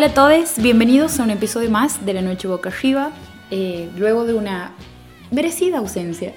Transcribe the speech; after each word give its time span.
Hola 0.00 0.12
a 0.12 0.14
todos, 0.14 0.54
bienvenidos 0.56 1.20
a 1.20 1.24
un 1.24 1.30
episodio 1.30 1.70
más 1.70 2.06
de 2.06 2.14
La 2.14 2.22
Noche 2.22 2.48
Boca 2.48 2.70
Arriba, 2.70 3.10
eh, 3.50 3.90
luego 3.98 4.24
de 4.24 4.32
una 4.32 4.72
merecida 5.30 5.76
ausencia. 5.76 6.32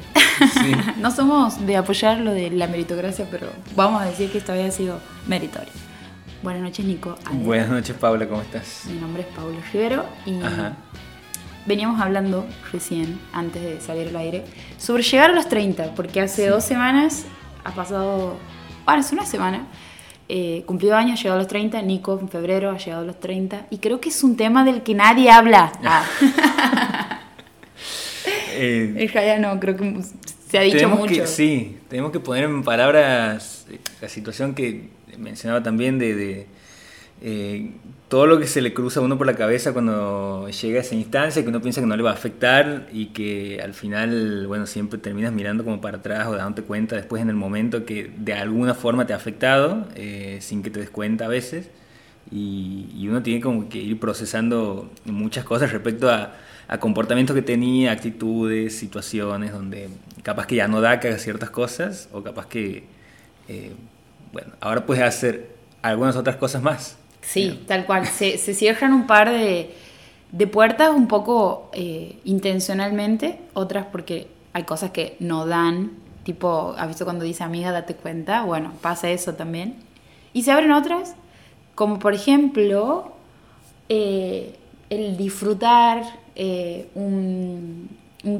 no 0.98 1.12
somos 1.12 1.66
de 1.66 1.77
apoyar 1.77 2.20
lo 2.20 2.34
de 2.34 2.49
la 2.52 2.68
meritocracia, 2.68 3.26
pero 3.31 3.48
vamos 3.73 4.02
a 4.02 4.05
decir 4.05 4.30
que 4.34 4.39
esta 4.39 4.52
vez 4.52 4.68
ha 4.68 4.71
sido 4.76 4.99
meritoria. 5.27 5.71
Buenas 6.41 6.62
noches, 6.62 6.86
Nico. 6.86 7.16
Buenas 7.31 7.70
noches, 7.70 7.95
Paula, 7.95 8.27
¿cómo 8.27 8.41
estás? 8.41 8.81
Mi 8.88 8.99
nombre 8.99 9.21
es 9.21 9.30
Paula 9.30 9.59
Rivero 9.71 10.04
y 10.25 10.41
veníamos 11.66 12.02
hablando 12.02 12.45
recién, 12.73 13.17
antes 13.31 13.61
de 13.61 13.80
salir 13.80 14.09
al 14.09 14.17
aire, 14.17 14.44
sobre 14.77 15.03
llegar 15.03 15.30
a 15.30 15.34
los 15.34 15.48
30, 15.48 15.95
porque 15.95 16.20
hace 16.20 16.50
dos 16.50 16.66
semanas 16.66 17.23
ha 17.64 17.72
pasado, 17.72 18.36
bueno, 18.84 19.00
es 19.00 19.14
una 19.14 19.25
semana, 19.25 19.67
eh, 20.30 20.63
cumplido 20.66 20.95
años, 20.95 21.20
llegado 21.22 21.40
a 21.40 21.44
los 21.44 21.48
30, 21.48 21.82
Nico 21.82 22.18
en 22.20 22.30
febrero 22.30 22.72
ha 22.72 22.77
llegado 22.77 23.04
a 23.04 23.05
los 23.05 23.20
30, 23.20 23.68
y 23.70 23.77
creo 23.80 24.00
que 24.00 24.09
es 24.09 24.23
un 24.23 24.38
tema 24.38 24.64
del 24.64 24.84
que 24.84 24.94
nadie 24.94 25.31
habla. 25.31 25.72
Ah. 25.86 26.05
eh, 28.55 29.09
ya 29.14 29.38
no, 29.38 29.59
creo 29.59 29.76
que 29.76 30.02
se 30.50 30.58
ha 30.58 30.62
dicho 30.62 30.88
mucho. 30.88 31.28
sí, 31.28 31.78
tenemos 31.90 32.12
que 32.12 32.20
poner 32.20 32.45
en 32.45 32.64
palabras 32.64 33.66
la 34.02 34.09
situación 34.09 34.54
que 34.55 34.90
mencionaba 35.17 35.64
también 35.64 36.00
de, 36.00 36.48
eh, 37.22 37.72
todo 38.13 38.27
lo 38.27 38.38
que 38.38 38.45
se 38.45 38.62
le 38.62 38.76
cruza 38.76 38.99
a 38.99 39.03
uno 39.03 39.17
por 39.17 39.26
la 39.26 39.34
cabeza 39.34 39.73
cuando 39.73 40.48
llega 40.48 40.77
a 40.77 40.81
esa 40.84 40.94
instancia, 40.94 41.41
que 41.41 41.49
uno 41.49 41.63
piensa 41.63 41.81
que 41.81 41.88
no 41.88 41.98
le 41.98 42.03
va 42.03 42.12
a 42.12 42.13
afectar 42.13 42.88
y 42.94 43.08
que 43.08 43.59
al 43.59 43.73
final, 43.73 44.45
bueno, 44.45 44.67
siempre 44.67 45.00
terminas 45.00 45.33
mirando 45.33 45.64
como 45.64 45.81
para 45.81 45.97
atrás 45.97 46.28
o 46.28 46.36
dándote 46.36 46.61
cuenta 46.61 46.95
después 46.95 47.23
en 47.23 47.30
el 47.30 47.36
momento 47.36 47.86
que 47.86 48.11
de 48.16 48.36
alguna 48.36 48.75
forma 48.75 49.08
te 49.08 49.14
ha 49.14 49.16
afectado, 49.16 49.88
eh, 49.95 50.38
sin 50.41 50.61
que 50.61 50.69
te 50.69 50.80
des 50.80 50.91
cuenta 50.91 51.25
a 51.25 51.28
veces. 51.28 51.72
Y, 52.30 53.08
uno 53.09 53.23
tiene 53.23 53.41
como 53.41 53.67
que 53.67 53.80
ir 53.80 54.00
procesando 54.00 54.91
muchas 55.06 55.44
cosas 55.44 55.72
respecto 55.72 56.11
a, 56.11 56.34
comportamientos 56.80 57.36
que 57.36 57.41
tenía, 57.41 57.94
actitudes, 57.94 58.78
situaciones 58.78 59.53
donde 59.53 59.89
capaz 60.22 60.45
que 60.45 60.58
ya 60.58 60.67
no 60.67 60.81
da 60.81 61.00
que 61.00 61.17
ciertas 61.17 61.50
cosas 61.50 62.09
o 62.11 62.22
capaz 62.22 62.45
que, 62.45 62.84
eh, 63.47 63.72
bueno, 64.31 64.53
ahora 64.61 64.86
puedes 64.86 65.03
hacer 65.03 65.56
algunas 65.81 66.16
otras 66.16 66.36
cosas 66.36 66.61
más. 66.61 67.00
Sí, 67.23 67.63
tal 67.67 67.85
cual. 67.85 68.05
Se, 68.05 68.38
cierran 68.38 68.93
un 68.93 69.07
par 69.07 69.29
de, 69.31 69.73
puertas 70.52 70.89
un 70.89 71.07
poco 71.07 71.69
eh, 71.73 72.19
intencionalmente, 72.25 73.39
otras 73.53 73.88
porque 73.91 74.27
hay 74.52 74.63
cosas 74.63 74.91
que 74.91 75.16
no 75.19 75.45
dan, 75.45 75.91
tipo, 76.23 76.75
¿has 76.77 76.88
visto 76.88 77.05
cuando 77.05 77.23
dice 77.25 77.44
amiga, 77.44 77.71
date 77.71 77.95
cuenta? 77.95 78.44
Bueno, 78.44 78.73
pasa 78.81 79.09
eso 79.09 79.33
también. 79.33 79.75
Y 80.33 80.44
se 80.44 80.51
abren 80.51 80.71
otras, 80.71 81.16
como 81.75 81.99
por 81.99 82.13
ejemplo, 82.13 83.13
eh, 83.89 84.55
el 84.89 85.17
disfrutar 85.17 86.03
eh, 86.35 86.89
un, 86.94 87.89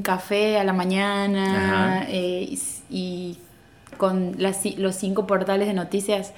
café 0.02 0.58
a 0.58 0.64
la 0.64 0.72
mañana 0.72 2.06
y, 2.10 3.38
con 3.98 4.36
los 4.38 4.94
cinco 4.96 5.26
portales 5.26 5.68
de 5.68 5.74
noticias 5.74 6.32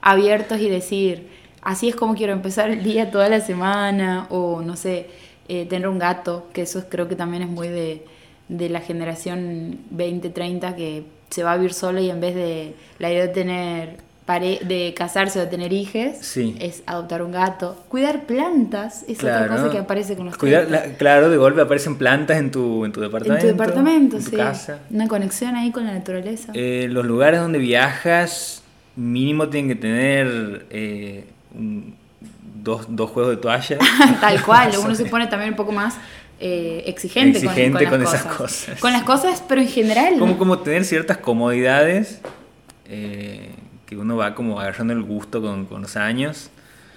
abiertos 0.00 0.60
y 0.60 0.68
decir, 0.68 1.28
así 1.62 1.88
es 1.88 1.96
como 1.96 2.14
quiero 2.14 2.32
empezar 2.32 2.70
el 2.70 2.82
día 2.82 3.10
toda 3.10 3.28
la 3.28 3.40
semana, 3.40 4.26
o 4.30 4.62
no 4.62 4.76
sé, 4.76 5.06
eh, 5.48 5.66
tener 5.66 5.88
un 5.88 5.98
gato, 5.98 6.46
que 6.52 6.62
eso 6.62 6.84
creo 6.88 7.08
que 7.08 7.16
también 7.16 7.42
es 7.42 7.48
muy 7.48 7.68
de, 7.68 8.04
la 8.48 8.80
generación 8.80 9.78
20-30 9.94 10.74
que 10.74 11.04
se 11.30 11.42
va 11.42 11.52
a 11.52 11.56
vivir 11.56 11.74
sola 11.74 12.00
y 12.00 12.10
en 12.10 12.20
vez 12.20 12.34
de 12.34 12.74
la 12.98 13.10
idea 13.10 13.26
de 13.26 13.32
tener 13.32 14.08
de 14.28 14.92
casarse 14.94 15.38
o 15.38 15.42
de 15.42 15.48
tener 15.48 15.72
hijos 15.72 16.36
es 16.36 16.82
adoptar 16.84 17.22
un 17.22 17.32
gato. 17.32 17.82
Cuidar 17.88 18.26
plantas 18.26 19.02
es 19.08 19.20
otra 19.20 19.48
cosa 19.48 19.70
que 19.70 19.78
aparece 19.78 20.16
con 20.16 20.26
los 20.26 20.36
Cuidar, 20.36 20.66
Claro, 20.98 21.30
de 21.30 21.38
golpe 21.38 21.62
aparecen 21.62 21.96
plantas 21.96 22.36
en 22.36 22.50
tu, 22.50 22.84
en 22.84 22.92
tu 22.92 23.00
departamento. 23.00 23.46
En 23.46 23.56
tu 23.56 23.58
departamento, 23.58 24.20
sí. 24.20 24.36
Una 24.90 25.08
conexión 25.08 25.56
ahí 25.56 25.70
con 25.70 25.86
la 25.86 25.94
naturaleza. 25.94 26.52
Eh, 26.54 26.88
los 26.90 27.06
lugares 27.06 27.40
donde 27.40 27.58
viajas 27.58 28.62
mínimo 28.96 29.48
tienen 29.48 29.70
que 29.70 29.80
tener 29.80 30.66
eh, 30.68 31.24
dos, 32.62 32.86
dos, 32.88 33.10
juegos 33.10 33.36
de 33.36 33.42
toalla. 33.42 33.78
Tal 34.20 34.42
cual, 34.42 34.72
uno 34.82 34.94
se 34.94 35.04
pone 35.10 35.26
también 35.26 35.50
un 35.50 35.56
poco 35.56 35.72
más 35.72 35.96
eh, 36.40 36.84
exigente, 36.86 37.40
con, 37.44 38.02
esas 38.02 38.24
cosas. 38.24 38.80
Con 38.80 38.92
las 38.92 39.02
cosas, 39.02 39.42
pero 39.48 39.60
en 39.60 39.68
general. 39.68 40.18
Como, 40.18 40.38
como 40.38 40.58
tener 40.60 40.84
ciertas 40.84 41.18
comodidades 41.18 42.20
eh, 42.86 43.50
que 43.86 43.96
uno 43.96 44.16
va 44.16 44.34
como 44.34 44.60
agarrando 44.60 44.92
el 44.92 45.02
gusto 45.02 45.40
con, 45.42 45.66
con, 45.66 45.82
los 45.82 45.96
años. 45.96 46.50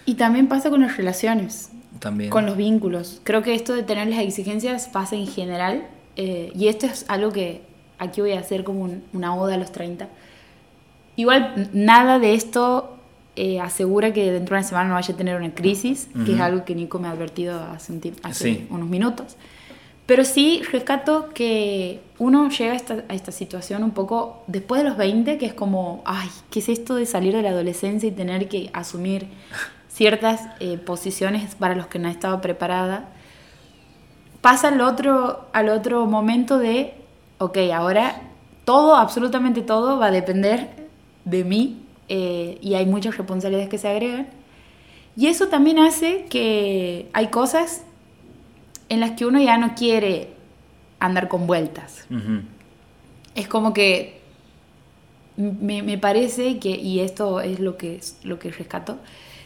Y 0.06 0.16
también 0.16 0.48
pasa 0.48 0.70
con 0.70 0.82
las 0.82 0.98
relaciones. 0.98 1.70
También. 2.00 2.30
Con 2.30 2.46
los 2.46 2.58
vínculos. 2.58 3.22
Creo 3.24 3.42
que 3.42 3.54
esto 3.54 3.74
de 3.74 3.84
tener 3.84 4.08
las 4.08 4.20
exigencias 4.20 4.88
pasa 4.88 5.16
en 5.16 5.28
general. 5.28 5.88
Eh, 6.16 6.52
y 6.56 6.68
esto 6.68 6.86
es 6.86 7.06
algo 7.08 7.32
que 7.32 7.62
aquí 7.98 8.22
voy 8.22 8.34
a 8.34 8.40
hacer 8.40 8.64
como 8.64 8.90
una 9.14 9.36
oda 9.36 9.56
a 9.56 9.58
los 9.58 9.72
30. 9.72 10.08
Igual 11.16 11.70
nada 11.74 12.20
de 12.20 12.34
esto 12.34 12.98
eh, 13.36 13.62
asegura 13.62 14.12
que 14.12 14.32
dentro 14.32 14.56
de 14.56 14.60
una 14.60 14.68
semana 14.68 14.90
no 14.90 14.96
vaya 14.96 15.14
a 15.14 15.18
tener 15.18 15.38
una 15.38 15.54
crisis, 15.54 16.10
que 16.26 16.34
es 16.34 16.40
algo 16.40 16.66
que 16.66 16.76
Nico 16.76 17.00
me 17.00 17.08
ha 17.08 17.12
advertido 17.12 17.62
hace, 17.64 18.14
hace 18.24 18.68
unos 18.70 18.90
minutos. 18.90 19.38
Pero 20.06 20.26
sí 20.26 20.62
rescato 20.70 21.30
que 21.34 22.02
uno 22.18 22.50
llega 22.50 22.74
a 22.74 22.76
esta, 22.76 23.06
a 23.08 23.14
esta, 23.14 23.32
situación 23.32 23.84
un 23.84 23.92
poco 23.92 24.44
después 24.48 24.84
de 24.84 24.90
los 24.90 24.98
20, 24.98 25.38
que 25.38 25.46
es 25.46 25.54
como, 25.54 26.02
ay, 26.06 26.28
¿qué 26.50 26.60
es 26.60 26.68
esto 26.68 26.96
de 26.96 27.06
salir 27.06 27.34
de 27.34 27.42
la 27.42 27.52
adolescencia 27.52 28.10
y 28.10 28.12
tener 28.12 28.50
que 28.50 28.70
asumir 28.74 29.28
ciertas 29.88 30.42
eh, 30.60 30.78
posiciones 30.78 31.56
para 31.56 31.76
los 31.76 31.88
que 31.88 32.00
no 32.00 32.10
estaba 32.10 32.42
preparada? 32.42 33.10
Pasa 34.42 34.68
al 34.68 34.82
otro, 34.82 35.48
al 35.54 35.70
otro 35.70 36.06
momento 36.08 36.58
de, 36.58 36.96
ok, 37.38 37.58
ahora 37.74 38.24
todo, 38.66 38.96
absolutamente 38.96 39.62
todo 39.62 39.98
va 39.98 40.08
a 40.08 40.12
depender 40.12 40.90
de 41.24 41.46
mí 41.46 41.81
eh, 42.14 42.58
y 42.60 42.74
hay 42.74 42.86
muchas 42.86 43.16
responsabilidades 43.16 43.70
que 43.70 43.78
se 43.78 43.88
agregan. 43.88 44.28
Y 45.16 45.28
eso 45.28 45.48
también 45.48 45.80
hace 45.80 46.26
que 46.30 47.10
hay 47.14 47.28
cosas 47.28 47.84
en 48.90 49.00
las 49.00 49.12
que 49.12 49.26
uno 49.26 49.40
ya 49.40 49.58
no 49.58 49.76
quiere 49.76 50.34
andar 51.00 51.30
con 51.30 51.48
vueltas. 51.48 52.06
Es 53.34 53.48
como 53.48 53.74
que 53.74 54.20
me, 55.38 55.84
me, 55.84 55.98
parece 55.98 56.60
que, 56.60 56.72
y 56.72 57.00
esto 57.00 57.40
es 57.40 57.62
lo 57.62 57.78
que, 57.78 58.02
lo 58.24 58.40
que 58.40 58.52
rescato, 58.52 58.98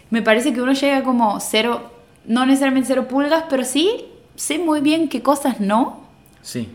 me 0.10 0.24
parece 0.24 0.52
que 0.52 0.60
uno 0.60 0.74
llega 0.74 1.04
como 1.04 1.40
cero, 1.42 1.92
no 2.26 2.48
necesariamente 2.48 2.88
cero 2.88 3.08
pulgas, 3.08 3.44
pero 3.48 3.64
sí 3.64 4.06
sé 4.36 4.58
muy 4.58 4.82
bien 4.82 5.08
qué 5.08 5.22
cosas 5.22 5.60
no. 5.60 6.00
Sí. 6.42 6.68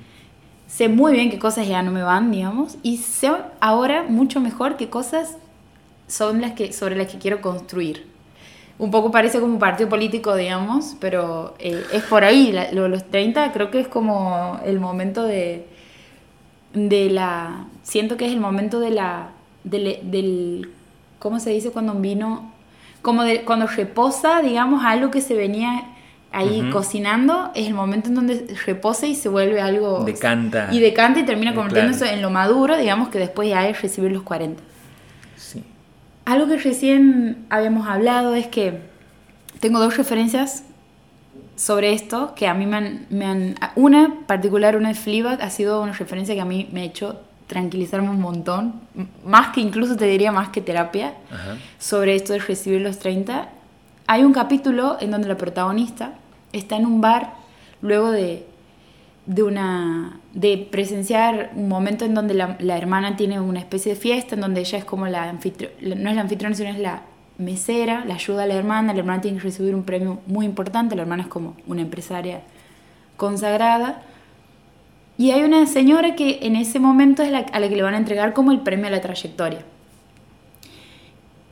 Sé 0.69 0.89
muy 0.89 1.15
bien 1.15 1.31
qué 1.31 1.41
cosas 1.41 1.67
ya 1.67 1.83
no 1.83 1.91
me 1.91 2.05
van, 2.05 2.31
digamos, 2.31 2.77
y 2.85 2.99
sé 2.99 3.33
ahora 3.59 4.05
mucho 4.05 4.39
mejor 4.39 4.77
qué 4.77 4.89
cosas 4.89 5.37
son 6.11 6.41
las 6.41 6.53
que, 6.53 6.73
sobre 6.73 6.97
las 6.97 7.07
que 7.07 7.19
quiero 7.19 7.41
construir. 7.41 8.07
Un 8.79 8.91
poco 8.91 9.11
parece 9.11 9.39
como 9.41 9.53
un 9.53 9.59
partido 9.59 9.89
político, 9.89 10.35
digamos, 10.35 10.97
pero 11.01 11.55
eh, 11.59 11.85
es 11.93 12.03
por 12.05 12.25
ahí. 12.25 12.55
los 12.73 13.05
30 13.11 13.53
creo 13.53 13.71
que 13.71 13.81
es 13.81 13.89
como 13.89 14.59
el 14.65 14.81
momento 14.81 15.23
de, 15.25 15.67
de 16.73 17.11
la... 17.11 17.67
Siento 17.83 18.17
que 18.17 18.27
es 18.27 18.33
el 18.33 18.41
momento 18.41 18.81
de 18.81 18.91
la... 18.91 19.31
Del, 19.65 20.71
¿Cómo 21.19 21.39
se 21.39 21.51
dice 21.51 21.71
cuando 21.71 21.93
un 21.93 22.03
vino? 22.03 22.53
Como 23.03 23.23
de, 23.23 23.43
cuando 23.43 23.67
reposa, 23.67 24.41
digamos, 24.41 24.83
algo 24.85 25.11
que 25.11 25.21
se 25.21 25.35
venía 25.35 25.85
ahí 26.33 26.71
cocinando, 26.73 27.51
es 27.55 27.67
el 27.67 27.75
momento 27.75 28.09
en 28.09 28.15
donde 28.15 28.47
reposa 28.65 29.07
y 29.07 29.15
se 29.15 29.29
vuelve 29.29 29.61
algo... 29.61 30.05
Decanta. 30.05 30.69
Y 30.73 30.81
decanta 30.81 31.21
y 31.21 31.25
termina 31.25 31.55
convirtiéndose 31.55 32.15
en 32.15 32.23
lo 32.23 32.31
maduro, 32.31 32.79
digamos, 32.79 33.11
que 33.11 33.19
después 33.19 33.49
ya 33.49 33.69
es 33.69 33.83
recibir 33.83 34.11
los 34.11 34.23
40. 34.23 34.63
Algo 36.31 36.47
que 36.47 36.59
recién 36.59 37.45
habíamos 37.51 37.89
hablado 37.89 38.37
es 38.37 38.47
que 38.47 38.79
tengo 39.59 39.81
dos 39.81 39.97
referencias 39.97 40.63
sobre 41.57 41.93
esto 41.93 42.37
que 42.37 42.47
a 42.47 42.55
mí 42.55 42.67
me 42.67 42.77
han, 42.77 43.07
me 43.11 43.25
han 43.25 43.55
una 43.75 44.15
particular, 44.29 44.77
una 44.77 44.91
de 44.91 44.95
Fleabag, 44.95 45.43
ha 45.43 45.51
sido 45.51 45.83
una 45.83 45.93
referencia 45.93 46.37
que 46.37 46.41
a 46.41 46.45
mí 46.45 46.69
me 46.71 46.83
ha 46.83 46.85
hecho 46.85 47.21
tranquilizarme 47.49 48.11
un 48.11 48.21
montón, 48.21 48.75
más 49.27 49.49
que 49.49 49.61
incluso 49.61 49.97
te 49.97 50.05
diría 50.05 50.31
más 50.31 50.51
que 50.51 50.61
terapia, 50.61 51.15
sobre 51.81 52.15
esto 52.15 52.33
de 52.33 52.39
recibir 52.39 52.81
los 52.81 53.01
30. 53.01 53.49
Hay 54.07 54.23
un 54.23 54.33
capítulo 54.33 54.99
en 55.01 55.11
donde 55.11 55.27
la 55.27 55.37
protagonista 55.37 56.13
está 56.53 56.77
en 56.77 56.87
un 56.87 57.01
bar 57.01 57.33
luego 57.83 58.13
de 58.13 58.47
de 59.31 59.45
una 59.45 60.19
de 60.35 60.69
presenciar 60.73 61.53
un 61.55 61.69
momento 61.69 62.05
en 62.05 62.15
donde 62.15 62.35
la, 62.35 62.77
hermana 62.77 63.15
tiene 63.15 63.39
una 63.39 63.61
especie 63.61 63.95
de 63.95 64.01
fiesta 64.01 64.35
en 64.35 64.41
donde 64.41 64.59
ella 64.59 64.79
es 64.79 64.85
como 64.85 65.07
la 65.07 65.33
no 65.33 65.39
es 65.39 66.17
la 66.17 66.21
anfitriona 66.21 66.57
sino 66.57 66.69
es 66.69 66.81
la 66.81 67.03
mesera, 67.39 68.05
la 68.07 68.15
ayuda 68.15 68.43
a 68.43 68.47
la 68.47 68.55
hermana, 68.55 68.93
la 68.93 68.99
hermana 68.99 69.21
tiene 69.21 69.39
que 69.39 69.45
recibir 69.45 69.77
un 69.77 69.85
premio 69.85 70.19
muy 70.27 70.47
importante, 70.47 70.97
la 70.97 71.03
hermana 71.03 71.23
es 71.23 71.29
como 71.29 71.55
una 71.69 71.81
empresaria 71.81 72.41
consagrada 73.17 74.03
y 75.17 75.31
hay 75.31 75.45
una 75.45 75.65
señora 75.67 76.17
que 76.17 76.41
en 76.43 76.57
ese 76.57 76.81
momento 76.81 77.23
es 77.23 77.31
la, 77.31 77.39
a 77.39 77.61
la 77.61 77.69
que 77.69 77.77
le 77.77 77.83
van 77.83 77.95
a 77.95 77.99
entregar 77.99 78.33
como 78.33 78.51
el 78.51 78.61
premio 78.61 78.89
a 78.89 78.91
la 78.91 79.01
trayectoria. 79.01 79.61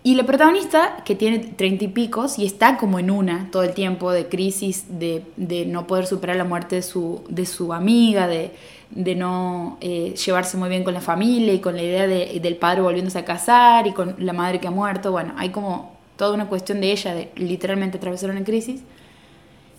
Y 0.08 0.14
la 0.14 0.24
protagonista, 0.24 1.02
que 1.04 1.14
tiene 1.14 1.38
treinta 1.38 1.84
y 1.84 1.88
picos 1.88 2.38
y 2.38 2.46
está 2.46 2.78
como 2.78 2.98
en 2.98 3.10
una 3.10 3.48
todo 3.52 3.62
el 3.62 3.74
tiempo 3.74 4.10
de 4.10 4.26
crisis, 4.26 4.86
de, 4.88 5.22
de 5.36 5.66
no 5.66 5.86
poder 5.86 6.06
superar 6.06 6.36
la 6.36 6.44
muerte 6.44 6.76
de 6.76 6.82
su, 6.82 7.24
de 7.28 7.44
su 7.44 7.74
amiga, 7.74 8.26
de, 8.26 8.52
de 8.90 9.14
no 9.14 9.76
eh, 9.82 10.14
llevarse 10.14 10.56
muy 10.56 10.70
bien 10.70 10.82
con 10.82 10.94
la 10.94 11.02
familia 11.02 11.52
y 11.52 11.58
con 11.58 11.76
la 11.76 11.82
idea 11.82 12.06
de- 12.06 12.40
del 12.40 12.56
padre 12.56 12.80
volviéndose 12.80 13.18
a 13.18 13.26
casar 13.26 13.86
y 13.86 13.92
con 13.92 14.14
la 14.18 14.32
madre 14.32 14.60
que 14.60 14.68
ha 14.68 14.70
muerto. 14.70 15.12
Bueno, 15.12 15.34
hay 15.36 15.50
como 15.50 15.92
toda 16.16 16.32
una 16.32 16.46
cuestión 16.46 16.80
de 16.80 16.90
ella, 16.90 17.12
de 17.14 17.30
literalmente 17.36 17.98
atravesar 17.98 18.30
una 18.30 18.44
crisis. 18.44 18.80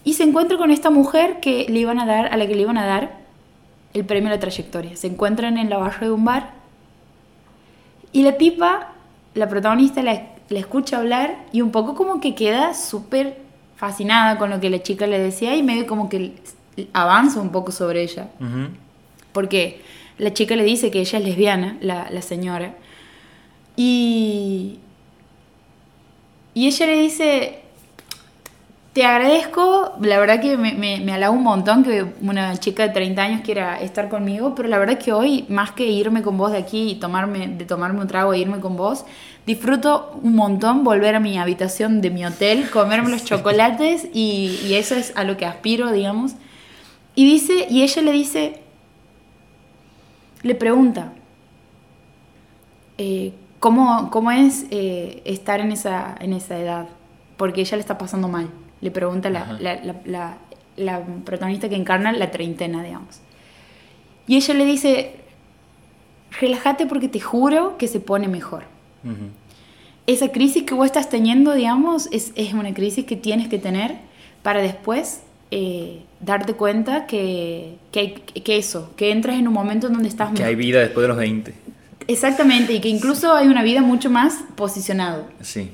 Y 0.03 0.13
se 0.13 0.23
encuentra 0.25 0.59
con 0.59 0.69
esta 0.69 0.91
mujer 0.91 1.39
que 1.39 1.65
le 1.69 1.79
iban 1.79 1.97
a 1.97 2.05
dar, 2.05 2.31
a 2.31 2.37
la 2.37 2.45
que 2.45 2.53
le 2.53 2.61
iban 2.61 2.77
a 2.77 2.85
dar 2.85 3.17
el 3.95 4.05
premio 4.05 4.29
a 4.29 4.35
la 4.35 4.39
trayectoria. 4.39 4.95
Se 4.95 5.07
encuentran 5.07 5.57
en 5.57 5.71
la 5.71 5.77
barra 5.77 6.01
de 6.05 6.11
un 6.11 6.23
bar 6.23 6.53
y 8.11 8.21
la 8.21 8.37
tipa, 8.37 8.93
la 9.33 9.47
protagonista, 9.47 10.01
la, 10.03 10.27
la 10.49 10.59
escucha 10.59 10.97
hablar 10.97 11.45
y 11.51 11.61
un 11.61 11.71
poco 11.71 11.95
como 11.95 12.19
que 12.19 12.35
queda 12.35 12.73
súper 12.73 13.37
fascinada 13.75 14.37
con 14.37 14.49
lo 14.49 14.59
que 14.59 14.69
la 14.69 14.81
chica 14.81 15.07
le 15.07 15.19
decía 15.19 15.55
y 15.55 15.63
medio 15.63 15.87
como 15.87 16.09
que 16.09 16.33
avanza 16.93 17.39
un 17.39 17.49
poco 17.51 17.71
sobre 17.71 18.03
ella. 18.03 18.27
Porque 19.31 19.81
la 20.17 20.33
chica 20.33 20.55
le 20.55 20.63
dice 20.63 20.91
que 20.91 20.99
ella 20.99 21.19
es 21.19 21.25
lesbiana, 21.25 21.77
la, 21.81 22.09
la 22.11 22.21
señora. 22.21 22.75
Y, 23.77 24.79
y 26.53 26.67
ella 26.67 26.85
le 26.87 26.99
dice, 26.99 27.59
te 28.93 29.05
agradezco, 29.05 29.93
la 30.01 30.19
verdad 30.19 30.41
que 30.41 30.57
me, 30.57 30.73
me, 30.73 30.99
me 30.99 31.13
halaga 31.13 31.31
un 31.31 31.43
montón 31.43 31.83
que 31.83 32.05
una 32.21 32.57
chica 32.57 32.87
de 32.87 32.89
30 32.89 33.21
años 33.21 33.41
quiera 33.41 33.79
estar 33.79 34.09
conmigo, 34.09 34.55
pero 34.55 34.67
la 34.67 34.79
verdad 34.79 34.97
que 34.97 35.13
hoy, 35.13 35.45
más 35.47 35.71
que 35.71 35.85
irme 35.85 36.23
con 36.23 36.37
vos 36.37 36.51
de 36.51 36.57
aquí 36.57 36.91
y 36.91 36.95
tomarme, 36.95 37.47
de 37.47 37.65
tomarme 37.65 38.01
un 38.01 38.07
trago 38.07 38.33
e 38.33 38.39
irme 38.39 38.59
con 38.59 38.75
vos, 38.75 39.05
disfruto 39.45 40.19
un 40.23 40.35
montón 40.35 40.83
volver 40.83 41.15
a 41.15 41.19
mi 41.19 41.37
habitación 41.37 42.01
de 42.01 42.09
mi 42.09 42.25
hotel, 42.25 42.69
comerme 42.71 43.09
los 43.09 43.25
chocolates 43.25 44.07
y, 44.13 44.59
y 44.65 44.73
eso 44.73 44.95
es 44.95 45.13
a 45.15 45.23
lo 45.23 45.37
que 45.37 45.45
aspiro, 45.45 45.91
digamos. 45.91 46.33
Y 47.13 47.25
dice, 47.25 47.67
y 47.69 47.83
ella 47.83 48.01
le 48.01 48.11
dice, 48.11 48.61
le 50.41 50.55
pregunta, 50.55 51.13
eh, 52.97 53.33
¿cómo, 53.59 54.09
cómo 54.09 54.31
es 54.31 54.65
eh, 54.71 55.21
estar 55.25 55.59
en 55.59 55.71
esa, 55.71 56.15
en 56.19 56.33
esa 56.33 56.57
edad? 56.57 56.87
Porque 57.37 57.61
ella 57.61 57.77
le 57.77 57.81
está 57.81 57.97
pasando 57.97 58.27
mal. 58.27 58.49
Le 58.81 58.91
pregunta 58.91 59.29
la, 59.29 59.57
la, 59.59 60.37
la, 60.77 61.03
protagonista 61.25 61.67
que 61.69 61.75
encarna 61.75 62.11
la 62.11 62.31
treintena, 62.31 62.83
digamos. 62.83 63.19
Y 64.27 64.37
ella 64.37 64.53
le 64.53 64.65
dice, 64.65 65.15
relájate 66.39 66.85
porque 66.85 67.07
te 67.09 67.19
juro 67.19 67.77
que 67.77 67.87
se 67.87 67.99
pone 67.99 68.27
mejor. 68.27 68.63
Esa 70.07 70.29
crisis 70.31 70.63
que 70.63 70.73
vos 70.73 70.85
estás 70.85 71.09
teniendo, 71.09 71.53
digamos, 71.53 72.07
es, 72.11 72.31
es 72.35 72.53
una 72.53 72.73
crisis 72.73 73.05
que 73.05 73.15
tienes 73.15 73.47
que 73.47 73.59
tener 73.59 73.95
para 74.43 74.61
después 74.61 75.21
eh, 75.51 76.01
darte 76.19 76.53
cuenta 76.53 77.05
que, 77.05 77.75
que, 77.91 77.99
hay- 77.99 78.13
que 78.13 78.57
eso, 78.57 78.91
que 78.95 79.11
entras 79.11 79.37
en 79.37 79.47
un 79.47 79.53
momento 79.53 79.87
en 79.87 79.93
donde 79.93 80.09
estás 80.09 80.31
Que 80.33 80.43
hay 80.43 80.55
vida 80.55 80.79
después 80.79 81.03
de 81.03 81.07
los 81.09 81.17
20. 81.17 81.53
Exactamente, 82.07 82.73
y 82.73 82.79
que 82.79 82.89
incluso 82.89 83.33
hay 83.33 83.47
una 83.47 83.61
vida 83.61 83.81
mucho 83.81 84.09
más 84.09 84.39
posicionado. 84.55 85.27
Sí. 85.41 85.69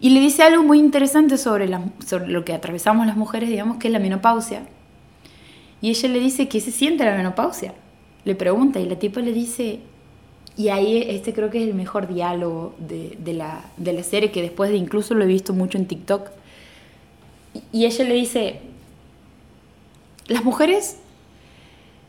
Y 0.00 0.10
le 0.10 0.20
dice 0.20 0.42
algo 0.42 0.62
muy 0.62 0.78
interesante 0.78 1.36
sobre, 1.36 1.68
la- 1.68 1.84
sobre 2.06 2.28
lo 2.28 2.44
que 2.44 2.52
atravesamos 2.54 3.06
las 3.06 3.16
mujeres, 3.16 3.48
digamos, 3.50 3.76
que 3.78 3.88
es 3.88 3.92
la 3.92 3.98
menopausia. 3.98 4.62
Y 5.82 5.90
ella 5.90 6.08
le 6.08 6.20
dice, 6.20 6.48
¿qué 6.48 6.60
se 6.60 6.72
siente 6.72 7.04
la 7.04 7.14
menopausia? 7.16 7.74
Le 8.24 8.34
pregunta 8.34 8.80
y 8.80 8.86
la 8.88 8.98
tipa 8.98 9.20
le 9.20 9.32
dice, 9.32 9.80
y 10.56 10.68
ahí 10.68 11.04
este 11.08 11.32
creo 11.32 11.50
que 11.50 11.62
es 11.62 11.68
el 11.68 11.74
mejor 11.74 12.06
diálogo 12.08 12.74
de, 12.78 13.16
de 13.18 13.32
la, 13.34 13.62
de 13.76 13.92
la 13.92 14.02
serie, 14.02 14.30
que 14.30 14.42
después 14.42 14.70
de 14.70 14.76
incluso 14.76 15.14
lo 15.14 15.24
he 15.24 15.26
visto 15.26 15.52
mucho 15.52 15.76
en 15.78 15.86
TikTok. 15.86 16.28
Y- 17.72 17.80
Y 17.82 17.84
ella 17.86 18.04
le 18.04 18.14
dice, 18.14 18.60
las 20.28 20.44
mujeres 20.44 20.96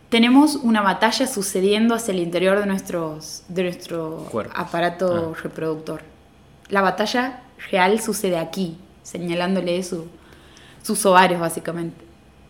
tenemos 0.10 0.56
una 0.56 0.82
batalla 0.82 1.26
sucediendo 1.28 1.96
hacia 1.96 2.14
el 2.14 2.20
interior 2.20 2.60
de, 2.60 2.66
nuestros, 2.66 3.44
de 3.48 3.64
nuestro 3.64 4.28
Cuerpos. 4.32 4.54
aparato 4.58 5.34
Ah. 5.36 5.40
reproductor. 5.42 6.02
La 6.70 6.82
batalla 6.82 7.42
real 7.70 8.00
sucede 8.02 8.38
aquí, 8.38 8.78
señalándole 9.04 9.82
su, 9.84 10.08
sus 10.82 11.06
ovarios 11.06 11.40
básicamente. 11.40 12.06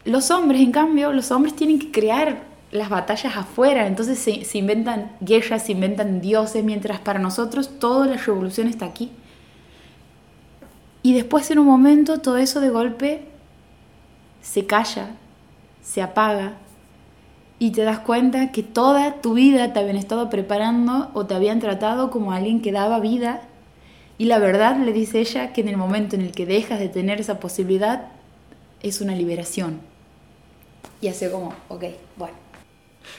Los 0.06 0.32
hombres, 0.32 0.62
en 0.62 0.72
cambio, 0.72 1.12
los 1.14 1.32
hombres 1.32 1.56
tienen 1.56 1.80
que 1.80 1.92
crear 1.92 2.44
las 2.72 2.90
batallas 2.90 3.36
afuera, 3.36 3.86
entonces 3.86 4.18
se, 4.18 4.46
se 4.46 4.58
inventan 4.58 5.12
guerras, 5.20 5.66
se 5.66 5.74
inventan 5.74 6.22
dioses, 6.22 6.64
mientras 6.64 7.00
para 7.00 7.20
nosotros 7.20 7.80
toda 7.80 8.08
la 8.08 8.18
revolución 8.18 8.68
está 8.68 8.86
aquí. 8.86 9.12
Y 11.04 11.14
después 11.14 11.50
en 11.52 11.60
un 11.60 11.66
momento 11.66 12.20
todo 12.20 12.38
eso 12.38 12.62
de 12.62 12.70
golpe 12.70 13.26
se 14.42 14.66
calla, 14.66 15.16
se 15.82 16.02
apaga 16.02 16.54
y 17.60 17.72
te 17.72 17.84
das 17.84 18.00
cuenta 18.00 18.52
que 18.52 18.64
toda 18.64 19.22
tu 19.22 19.34
vida 19.34 19.74
te 19.74 19.80
habían 19.80 19.96
estado 19.96 20.30
preparando 20.30 21.12
o 21.14 21.26
te 21.26 21.36
habían 21.36 21.60
tratado 21.60 22.10
como 22.10 22.32
alguien 22.32 22.62
que 22.62 22.72
daba 22.72 23.00
vida 23.00 23.42
y 24.22 24.26
la 24.26 24.38
verdad 24.38 24.78
le 24.78 24.94
dice 24.94 25.20
ella 25.20 25.52
que 25.52 25.62
en 25.62 25.68
el 25.68 25.78
momento 25.78 26.16
en 26.16 26.22
el 26.22 26.32
que 26.32 26.46
dejas 26.46 26.80
de 26.80 26.90
tener 26.90 27.20
esa 27.20 27.40
posibilidad 27.40 28.10
es 28.84 29.02
una 29.02 29.16
liberación. 29.16 29.80
Y 31.02 31.08
hace 31.08 31.32
como, 31.32 31.56
ok, 31.70 31.86
bueno. 32.18 32.36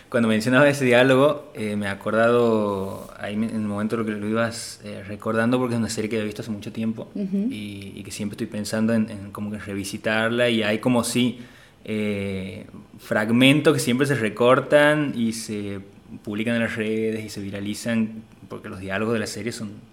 Cuando 0.08 0.28
mencionabas 0.28 0.68
ese 0.68 0.84
diálogo, 0.84 1.50
eh, 1.54 1.74
me 1.74 1.86
he 1.86 1.88
acordado 1.88 3.12
ahí 3.18 3.34
en 3.34 3.42
el 3.42 3.58
momento 3.62 3.98
en 3.98 4.06
que 4.06 4.12
lo 4.12 4.28
ibas 4.28 4.80
eh, 4.84 5.02
recordando, 5.02 5.58
porque 5.58 5.74
es 5.74 5.80
una 5.80 5.88
serie 5.88 6.08
que 6.08 6.14
había 6.18 6.26
visto 6.26 6.42
hace 6.42 6.52
mucho 6.52 6.70
tiempo 6.70 7.08
Ujú. 7.16 7.48
y, 7.50 7.94
y 7.96 8.02
que 8.04 8.12
siempre 8.12 8.34
estoy 8.34 8.46
pensando 8.46 8.94
en, 8.94 9.10
en 9.10 9.32
como 9.32 9.50
que 9.50 9.58
revisitarla 9.58 10.50
y 10.50 10.62
hay 10.62 10.78
como 10.78 11.02
sí 11.02 11.40
eh, 11.84 12.66
fragmentos 13.00 13.74
que 13.74 13.80
siempre 13.80 14.06
se 14.06 14.14
recortan 14.14 15.14
y 15.16 15.32
se 15.32 15.80
publican 16.22 16.54
en 16.54 16.60
las 16.62 16.76
redes 16.76 17.24
y 17.24 17.28
se 17.28 17.40
viralizan 17.40 18.22
porque 18.48 18.68
los 18.68 18.78
diálogos 18.78 19.14
de 19.14 19.18
la 19.18 19.26
serie 19.26 19.50
son 19.50 19.90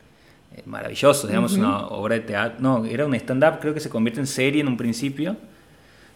maravillosos, 0.66 1.28
digamos, 1.30 1.54
Ujú. 1.54 1.62
una 1.62 1.88
obra 1.88 2.16
de 2.16 2.22
teatro, 2.22 2.58
no, 2.60 2.86
era 2.86 3.06
un 3.06 3.16
stand-up, 3.16 3.60
creo 3.62 3.74
que 3.74 3.80
se 3.80 3.90
convierte 3.90 4.20
en 4.20 4.28
serie 4.28 4.62
en 4.62 4.68
un 4.68 4.78
principio 4.78 5.38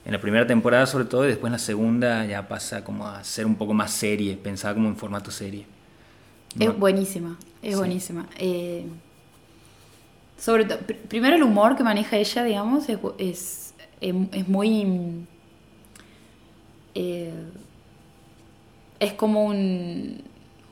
en 0.05 0.11
la 0.13 0.19
primera 0.21 0.47
temporada 0.47 0.85
sobre 0.85 1.05
todo 1.05 1.25
y 1.25 1.29
después 1.29 1.49
en 1.49 1.53
la 1.53 1.59
segunda 1.59 2.25
ya 2.25 2.47
pasa 2.47 2.83
como 2.83 3.07
a 3.07 3.23
ser 3.23 3.45
un 3.45 3.55
poco 3.55 3.73
más 3.73 3.91
serie, 3.91 4.37
pensada 4.37 4.73
como 4.75 4.89
en 4.89 4.97
formato 4.97 5.31
serie. 5.31 5.65
Es 6.59 6.77
buenísima, 6.77 7.37
es 7.61 7.71
Sí. 7.71 7.75
buenísima. 7.75 8.27
Eh, 8.37 8.85
sobre 10.37 10.65
todo, 10.65 10.79
pr- 10.79 10.97
primero 11.07 11.35
el 11.35 11.43
humor 11.43 11.75
que 11.75 11.83
maneja 11.83 12.17
ella, 12.17 12.43
digamos, 12.43 12.89
es, 12.89 12.99
es, 13.17 13.73
em- 14.01 14.27
es 14.31 14.47
muy... 14.47 15.25
eh, 16.95 17.31
es 18.99 19.13
como 19.13 19.45
un, 19.45 20.21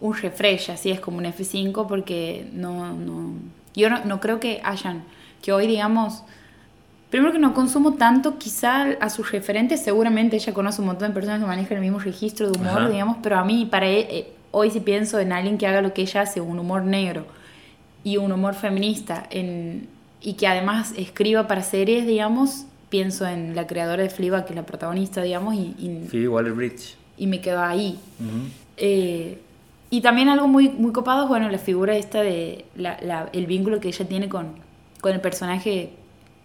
un 0.02 0.14
refresh, 0.16 0.72
así 0.72 0.92
es 0.92 1.00
como 1.00 1.20
un 1.20 1.26
F5, 1.26 1.88
porque 1.88 2.48
no, 2.54 2.94
no, 2.98 3.34
yo 3.76 3.90
no, 3.90 4.04
no 4.04 4.20
creo 4.20 4.40
que 4.40 4.60
hayan, 4.64 5.04
que 5.42 5.54
hoy 5.54 5.68
digamos, 5.68 6.24
primero 7.10 7.32
que 7.32 7.40
no 7.40 7.54
consumo 7.54 7.94
tanto, 7.94 8.38
quizá 8.40 8.84
a 9.00 9.10
sus 9.10 9.32
referentes, 9.32 9.82
seguramente 9.84 10.36
ella 10.38 10.54
conoce 10.54 10.82
un 10.82 10.88
montón 10.88 11.10
de 11.10 11.14
personas 11.14 11.40
que 11.40 11.46
manejan 11.46 11.78
el 11.78 11.82
mismo 11.84 12.00
registro 12.00 12.50
de 12.52 12.58
humor, 12.60 12.80
Ajá. 12.82 12.90
digamos, 12.90 13.18
pero 13.22 13.38
a 13.38 13.46
mí, 13.46 13.68
para 13.70 13.88
e- 13.88 14.08
eh, 14.10 14.34
hoy 14.52 14.72
si 14.72 14.80
pienso 14.80 15.20
en 15.20 15.32
alguien 15.32 15.58
que 15.58 15.68
haga 15.68 15.82
lo 15.82 15.94
que 15.94 16.02
ella 16.02 16.22
hace, 16.22 16.42
un 16.42 16.58
humor 16.60 16.84
negro 16.84 17.26
y 18.04 18.18
un 18.18 18.32
humor 18.32 18.56
feminista, 18.56 19.28
en, 19.30 19.88
y 20.20 20.34
que 20.34 20.48
además 20.48 20.94
escriba 20.98 21.48
para 21.48 21.62
series, 21.64 22.08
digamos, 22.08 22.66
pienso 22.90 23.28
en 23.28 23.56
la 23.56 23.68
creadora 23.68 24.02
de 24.04 24.10
Fleabag, 24.10 24.46
que 24.46 24.54
es 24.54 24.56
la 24.56 24.66
protagonista, 24.66 25.22
digamos, 25.22 25.54
y, 25.54 25.76
y, 25.78 26.08
Phoebe 26.10 26.28
Waller-Bridge. 26.28 26.96
y 27.18 27.28
me 27.28 27.40
quedo 27.40 27.62
ahí. 27.62 28.00
Eh, 28.78 29.40
y 29.92 30.02
también 30.02 30.30
algo 30.30 30.48
muy, 30.48 30.70
muy 30.70 30.92
copado 30.92 31.24
es, 31.24 31.30
bueno, 31.30 31.48
la 31.50 31.60
figura 31.60 31.96
esta 31.96 32.22
de 32.22 32.66
la- 32.76 32.98
la- 33.02 33.30
el 33.34 33.46
vínculo 33.46 33.80
que 33.80 33.90
ella 33.90 34.08
tiene 34.08 34.28
con, 34.30 34.48
con 35.02 35.12
el 35.14 35.22
personaje 35.22 35.92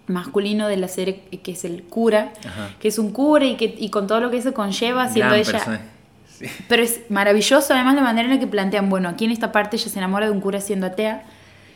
masculino 0.08 0.68
de 0.68 0.76
la 0.76 0.88
serie, 0.88 1.22
que 1.42 1.52
es 1.52 1.64
el 1.64 1.82
cura, 1.84 2.32
Ajá. 2.46 2.70
que 2.78 2.88
es 2.88 2.98
un 2.98 3.10
cura 3.12 3.44
y, 3.46 3.56
que, 3.56 3.74
y 3.78 3.88
con 3.90 4.06
todo 4.06 4.20
lo 4.20 4.30
que 4.30 4.36
eso 4.38 4.52
conlleva, 4.52 5.08
siendo 5.08 5.30
Gran 5.34 5.40
ella... 5.40 5.80
Sí. 6.28 6.44
Pero 6.68 6.82
es 6.82 7.00
maravilloso 7.08 7.72
además 7.72 7.94
la 7.94 8.02
manera 8.02 8.28
en 8.28 8.34
la 8.34 8.38
que 8.40 8.46
plantean, 8.46 8.90
bueno, 8.90 9.08
aquí 9.08 9.24
en 9.24 9.30
esta 9.30 9.52
parte 9.52 9.76
ella 9.76 9.88
se 9.88 9.98
enamora 9.98 10.26
de 10.26 10.32
un 10.32 10.40
cura 10.42 10.60
siendo 10.60 10.84
atea 10.86 11.22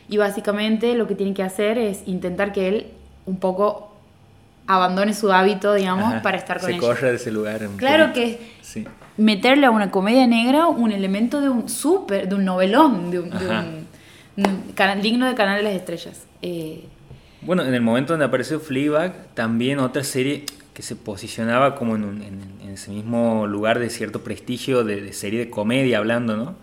y 0.07 0.17
básicamente 0.17 0.93
lo 0.93 1.07
que 1.07 1.15
tiene 1.15 1.33
que 1.33 1.41
hacer 1.41 1.79
es 1.79 2.03
intentar 2.05 2.53
que 2.53 2.67
él 2.67 2.87
un 3.25 3.37
poco 3.37 3.91
abandone 4.67 5.13
su 5.15 5.31
hábito, 5.31 5.73
digamos, 5.73 6.13
Ajá. 6.13 6.21
para 6.21 6.37
estar 6.37 6.59
con 6.59 6.67
Se 6.69 6.73
ella. 6.75 6.79
corre 6.87 7.09
de 7.09 7.15
ese 7.15 7.31
lugar. 7.31 7.65
un 7.67 7.77
Claro 7.77 8.13
que 8.13 8.51
Sí. 8.61 8.85
Meterle 9.21 9.65
a 9.67 9.71
una 9.71 9.91
comedia 9.91 10.25
negra 10.27 10.67
un 10.67 10.91
elemento 10.91 11.41
de 11.41 11.49
un 11.49 11.69
súper, 11.69 12.27
de 12.27 12.35
un 12.35 12.45
novelón, 12.45 13.11
de 13.11 13.19
un, 13.19 13.29
de 13.29 13.35
un- 13.37 13.87
un 14.37 14.61
canal, 14.73 15.01
digno 15.01 15.27
de 15.27 15.35
Canal 15.35 15.57
de 15.57 15.63
las 15.63 15.73
Estrellas. 15.73 16.25
Eh, 16.41 16.85
Bueno, 17.43 17.63
en 17.63 17.73
el 17.73 17.81
momento 17.81 18.13
donde 18.13 18.25
apareció 18.25 18.59
Fleabag, 18.59 19.13
también 19.33 19.79
otra 19.79 20.03
serie 20.03 20.45
que 20.73 20.81
se 20.83 20.95
posicionaba 20.95 21.75
como 21.75 21.95
en, 21.95 22.03
un- 22.05 22.21
en- 22.21 22.41
en 22.63 22.69
ese 22.71 22.91
mismo 22.91 23.45
lugar 23.47 23.79
de 23.79 23.89
cierto 23.89 24.23
prestigio 24.23 24.83
de, 24.83 25.01
de 25.01 25.13
serie 25.13 25.39
de 25.39 25.49
comedia 25.49 25.97
hablando, 25.97 26.37
¿no? 26.37 26.55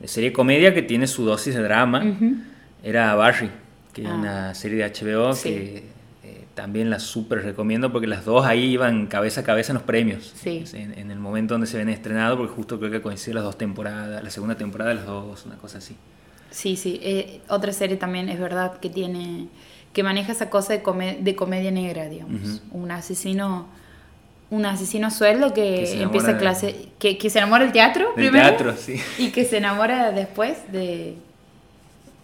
De 0.00 0.08
serie 0.08 0.30
de 0.30 0.34
comedia 0.34 0.74
que 0.74 0.82
tiene 0.82 1.06
su 1.06 1.24
dosis 1.24 1.54
de 1.54 1.62
drama. 1.62 2.04
era 2.82 3.14
Barry, 3.14 3.50
que 3.92 4.02
es 4.02 4.08
Ah. 4.08 4.14
una 4.14 4.54
serie 4.54 4.78
de 4.78 4.84
HBO 4.84 5.34
Sí. 5.34 5.48
que 5.50 5.82
también 6.60 6.90
la 6.90 6.98
súper 7.00 7.42
recomiendo 7.42 7.90
porque 7.90 8.06
las 8.06 8.26
dos 8.26 8.44
ahí 8.44 8.64
iban 8.72 9.06
cabeza 9.06 9.40
a 9.40 9.44
cabeza 9.44 9.72
en 9.72 9.74
los 9.74 9.82
premios. 9.84 10.34
Sí. 10.36 10.62
En, 10.74 10.98
en 10.98 11.10
el 11.10 11.18
momento 11.18 11.54
donde 11.54 11.66
se 11.66 11.78
ven 11.78 11.88
estrenado, 11.88 12.36
porque 12.36 12.52
justo 12.54 12.78
creo 12.78 12.90
que 12.90 13.00
coincide 13.00 13.32
las 13.34 13.44
dos 13.44 13.56
temporadas, 13.56 14.22
la 14.22 14.28
segunda 14.30 14.56
temporada 14.56 14.90
de 14.90 14.96
las 14.96 15.06
dos, 15.06 15.46
una 15.46 15.56
cosa 15.56 15.78
así. 15.78 15.96
Sí, 16.50 16.76
sí. 16.76 17.00
eh, 17.02 17.40
otra 17.48 17.72
serie 17.72 17.96
también 17.96 18.28
es 18.28 18.38
verdad 18.38 18.78
que 18.78 18.90
tiene. 18.90 19.46
que 19.94 20.02
maneja 20.02 20.32
esa 20.32 20.50
cosa 20.50 20.74
de, 20.74 20.82
come- 20.82 21.16
de 21.20 21.34
comedia 21.34 21.70
negra, 21.70 22.08
digamos. 22.08 22.60
Un 22.72 22.90
asesino. 22.90 23.66
Un 24.50 24.66
asesino 24.66 25.10
sueldo 25.12 25.54
que, 25.54 26.02
empieza 26.02 26.32
de- 26.34 26.38
clase. 26.38 26.88
Que, 26.98 27.16
que 27.16 27.30
se 27.30 27.38
enamora 27.38 27.62
del 27.64 27.72
teatro 27.72 28.06
Del 28.16 28.26
primero. 28.30 28.48
teatro, 28.48 28.74
sí. 28.76 29.00
Y 29.16 29.30
que 29.30 29.44
se 29.44 29.56
enamora 29.58 30.10
después 30.12 30.58
de. 30.72 31.14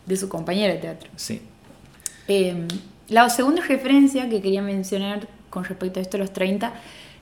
de 0.07 0.17
su 0.17 0.29
compañera 0.29 0.75
de 0.75 0.81
teatro. 0.81 1.09
Sí. 1.17 1.41
Eh, 2.29 2.67
la 3.09 3.29
segunda 3.31 3.63
referencia 3.63 4.29
que 4.29 4.41
quería 4.43 4.63
mencionar 4.63 5.29
con 5.51 5.65
respecto 5.65 6.01
a 6.01 6.03
esto 6.03 6.17
de 6.19 6.25
los 6.25 6.33
30 6.33 6.73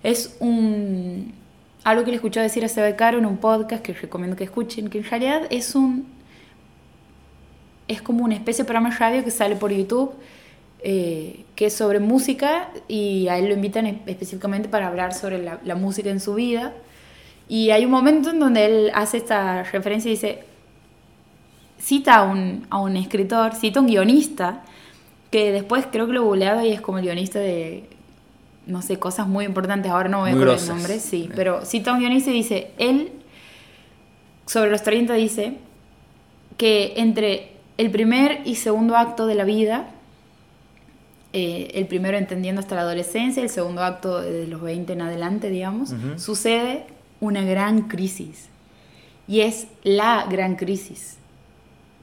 es 0.02 0.36
un 0.40 1.32
algo 1.84 2.04
que 2.04 2.10
le 2.10 2.16
escuché 2.16 2.40
decir 2.40 2.64
a 2.64 2.68
Seba 2.68 2.96
Caro 2.96 3.18
en 3.18 3.26
un 3.26 3.36
podcast 3.36 3.82
que 3.82 3.92
recomiendo 3.92 4.36
que 4.36 4.44
escuchen, 4.44 4.88
que 4.88 4.98
en 4.98 5.04
realidad 5.04 5.42
es 5.50 5.74
un 5.74 6.06
es 7.88 8.00
como 8.00 8.24
una 8.24 8.34
especie 8.34 8.64
de 8.64 8.66
programa 8.66 8.90
de 8.90 8.96
radio 8.96 9.24
que 9.24 9.30
sale 9.30 9.56
por 9.56 9.70
YouTube 9.70 10.12
eh, 10.86 11.44
que 11.54 11.66
es 11.66 11.74
sobre 11.74 12.00
música 12.00 12.68
y 12.88 13.28
a 13.28 13.38
él 13.38 13.46
lo 13.48 13.54
invitan 13.54 13.86
es- 13.86 13.96
específicamente 14.06 14.68
para 14.68 14.86
hablar 14.88 15.14
sobre 15.14 15.42
la, 15.42 15.58
la 15.64 15.74
música 15.76 16.10
en 16.10 16.20
su 16.20 16.34
vida. 16.34 16.74
Y 17.48 17.70
hay 17.70 17.84
un 17.86 17.90
momento 17.90 18.30
en 18.30 18.38
donde 18.38 18.64
él 18.66 18.90
hace 18.94 19.16
esta 19.18 19.62
referencia 19.64 20.10
y 20.10 20.14
dice 20.14 20.44
cita 21.78 22.16
a 22.16 22.22
un, 22.24 22.66
a 22.70 22.80
un 22.80 22.96
escritor, 22.96 23.54
cita 23.54 23.78
a 23.80 23.82
un 23.82 23.88
guionista, 23.88 24.62
que 25.34 25.50
después 25.50 25.84
creo 25.90 26.06
que 26.06 26.12
lo 26.12 26.20
he 26.20 26.24
googleado 26.24 26.64
y 26.64 26.70
es 26.70 26.80
como 26.80 26.98
el 26.98 27.06
guionista 27.06 27.40
de, 27.40 27.88
no 28.68 28.82
sé, 28.82 29.00
cosas 29.00 29.26
muy 29.26 29.44
importantes, 29.44 29.90
ahora 29.90 30.08
no 30.08 30.20
voy 30.20 30.30
a 30.30 30.32
acordar 30.32 30.60
el 30.60 30.68
nombre, 30.68 31.00
sí, 31.00 31.28
pero 31.34 31.64
cita 31.64 31.90
a 31.90 31.94
un 31.94 31.98
guionista 31.98 32.30
y 32.30 32.34
dice, 32.34 32.70
él, 32.78 33.10
sobre 34.46 34.70
los 34.70 34.84
30 34.84 35.12
dice, 35.14 35.54
que 36.56 36.92
entre 36.98 37.50
el 37.78 37.90
primer 37.90 38.42
y 38.44 38.54
segundo 38.54 38.96
acto 38.96 39.26
de 39.26 39.34
la 39.34 39.42
vida, 39.42 39.90
eh, 41.32 41.72
el 41.74 41.88
primero 41.88 42.16
entendiendo 42.16 42.60
hasta 42.60 42.76
la 42.76 42.82
adolescencia, 42.82 43.42
el 43.42 43.50
segundo 43.50 43.82
acto 43.82 44.20
de 44.20 44.46
los 44.46 44.62
20 44.62 44.92
en 44.92 45.02
adelante, 45.02 45.50
digamos, 45.50 45.92
sucede 46.16 46.86
una 47.18 47.42
gran 47.42 47.88
crisis. 47.88 48.50
Y 49.26 49.40
es 49.40 49.66
la 49.82 50.26
gran 50.30 50.54
crisis. 50.54 51.16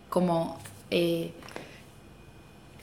Como 0.09 0.59
eh, 0.89 1.31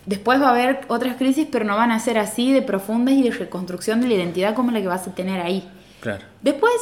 después 0.09 0.41
va 0.41 0.49
a 0.49 0.50
haber 0.50 0.81
otras 0.88 1.17
crisis, 1.17 1.47
pero 1.50 1.65
no 1.65 1.77
van 1.77 1.93
a 1.93 2.00
ser 2.00 2.19
así 2.19 2.53
de 2.53 2.62
profundas 2.62 3.15
y 3.15 3.23
de 3.23 3.31
reconstrucción 3.31 4.00
de 4.00 4.09
la 4.09 4.15
identidad 4.15 4.55
como 4.55 4.71
la 4.71 4.81
que 4.81 4.88
vas 4.88 5.07
a 5.07 5.15
tener 5.15 5.41
ahí. 5.41 5.69
Claro. 6.00 6.25
Después 6.41 6.73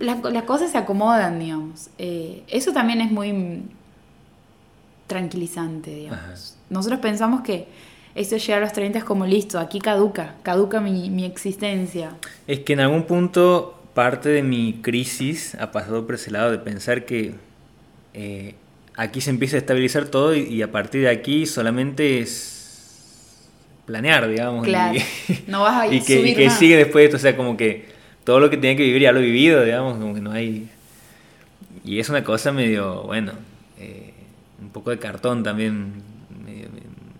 las, 0.00 0.22
las 0.24 0.42
cosas 0.42 0.72
se 0.72 0.78
acomodan, 0.78 1.38
digamos. 1.38 1.90
Eh, 1.96 2.42
eso 2.48 2.72
también 2.72 3.00
es 3.00 3.10
muy 3.12 3.62
tranquilizante, 5.06 5.94
digamos. 5.94 6.20
Ajá. 6.20 6.62
Nosotros 6.70 7.00
pensamos 7.00 7.42
que 7.42 7.68
esto 8.14 8.34
de 8.34 8.40
llegar 8.40 8.62
a 8.62 8.64
los 8.64 8.72
30 8.72 8.98
es 8.98 9.04
como 9.04 9.24
listo, 9.24 9.60
aquí 9.60 9.78
caduca, 9.78 10.34
caduca 10.42 10.80
mi, 10.80 11.10
mi 11.10 11.24
existencia. 11.24 12.16
Es 12.48 12.60
que 12.60 12.72
en 12.72 12.80
algún 12.80 13.04
punto 13.04 13.80
parte 13.94 14.28
de 14.28 14.42
mi 14.42 14.80
crisis 14.82 15.54
ha 15.54 15.70
pasado 15.70 16.04
por 16.04 16.16
ese 16.16 16.32
lado 16.32 16.50
de 16.50 16.58
pensar 16.58 17.04
que 17.04 17.34
eh, 18.14 18.56
aquí 18.98 19.20
se 19.22 19.30
empieza 19.30 19.56
a 19.56 19.60
estabilizar 19.60 20.06
todo 20.08 20.34
y, 20.34 20.40
y 20.42 20.60
a 20.62 20.70
partir 20.70 21.02
de 21.02 21.08
aquí 21.08 21.46
solamente 21.46 22.18
es 22.20 23.48
planear, 23.86 24.28
digamos. 24.28 24.64
Claro. 24.66 24.98
Y, 24.98 25.02
No 25.46 25.62
vas 25.62 25.82
a 25.82 25.86
y 25.94 26.00
que, 26.02 26.20
y 26.20 26.34
que 26.34 26.50
sigue 26.50 26.76
después 26.76 27.02
de 27.02 27.04
esto, 27.06 27.16
o 27.16 27.20
sea, 27.20 27.36
como 27.36 27.56
que 27.56 27.86
todo 28.24 28.40
lo 28.40 28.50
que 28.50 28.56
tenía 28.58 28.76
que 28.76 28.82
vivir 28.82 29.02
ya 29.02 29.12
lo 29.12 29.20
he 29.20 29.22
vivido, 29.22 29.64
digamos, 29.64 29.96
como 29.98 30.14
que 30.14 30.20
no 30.20 30.32
hay... 30.32 30.68
Y 31.84 31.98
es 32.00 32.08
una 32.10 32.22
cosa 32.22 32.52
medio, 32.52 33.04
bueno, 33.04 33.32
eh, 33.78 34.12
un 34.60 34.68
poco 34.70 34.90
de 34.90 34.98
cartón 34.98 35.42
también. 35.42 36.02
medio- 36.44 36.68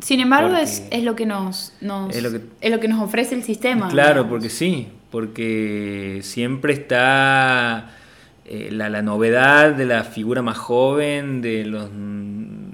Sin 0.03 0.21
embargo, 0.21 0.55
es, 0.57 0.83
es 0.91 1.05
lo 1.05 1.17
que 1.17 1.25
nos, 1.25 1.73
nos- 1.81 2.15
Es 2.15 2.23
lo 2.23 2.31
que- 2.33 2.43
es 2.61 2.71
lo 2.71 2.79
que 2.81 2.89
nos 2.89 3.01
ofrece 3.01 3.35
el 3.35 3.43
sistema. 3.45 3.89
Claro, 3.89 4.11
digamos. 4.25 4.31
porque 4.31 4.51
sí, 4.51 4.89
porque 5.11 6.21
siempre 6.23 6.75
está 6.75 7.97
eh, 8.49 8.69
la, 8.73 8.89
la 8.89 9.03
novedad 9.03 9.73
de 9.75 9.85
la 9.87 10.05
figura 10.05 10.43
más 10.43 10.57
joven, 10.59 11.41
de 11.43 11.65
los, 11.65 11.85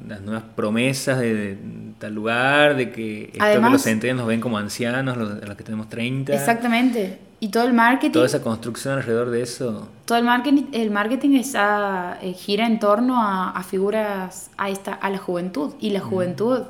las 0.09 0.21
nuevas 0.23 0.45
promesas 0.55 1.19
de, 1.19 1.35
de 1.35 1.59
tal 1.99 2.15
lugar, 2.15 2.77
de 2.77 2.91
que 2.91 3.33
Además- 3.39 3.71
que 3.71 3.73
los 3.75 3.83
centenarios 3.83 4.19
nos 4.19 4.27
ven 4.27 4.41
como 4.41 4.59
ancianos, 4.59 5.17
los, 5.17 5.45
los 5.47 5.57
que 5.57 5.65
tenemos 5.65 5.89
30. 5.89 6.33
Exactamente. 6.35 7.19
Y 7.41 7.49
todo 7.49 7.65
el 7.65 7.75
marketing, 7.75 8.13
Toda 8.13 8.27
esa 8.27 8.41
construcción 8.41 8.95
alrededor 8.95 9.29
de 9.31 9.43
eso. 9.43 9.89
todo 10.07 10.17
el 10.17 10.25
marketing, 10.25 10.63
el 10.73 10.91
marketing 10.91 11.39
eh, 12.23 12.33
gira 12.35 12.67
en 12.67 12.79
torno 12.79 13.21
a, 13.23 13.51
a 13.51 13.63
figuras, 13.65 14.51
a, 14.57 14.71
esta, 14.71 14.95
a 14.95 15.11
la 15.11 15.19
juventud. 15.19 15.75
Y 15.79 15.91
la 15.91 16.01
juventud 16.01 16.63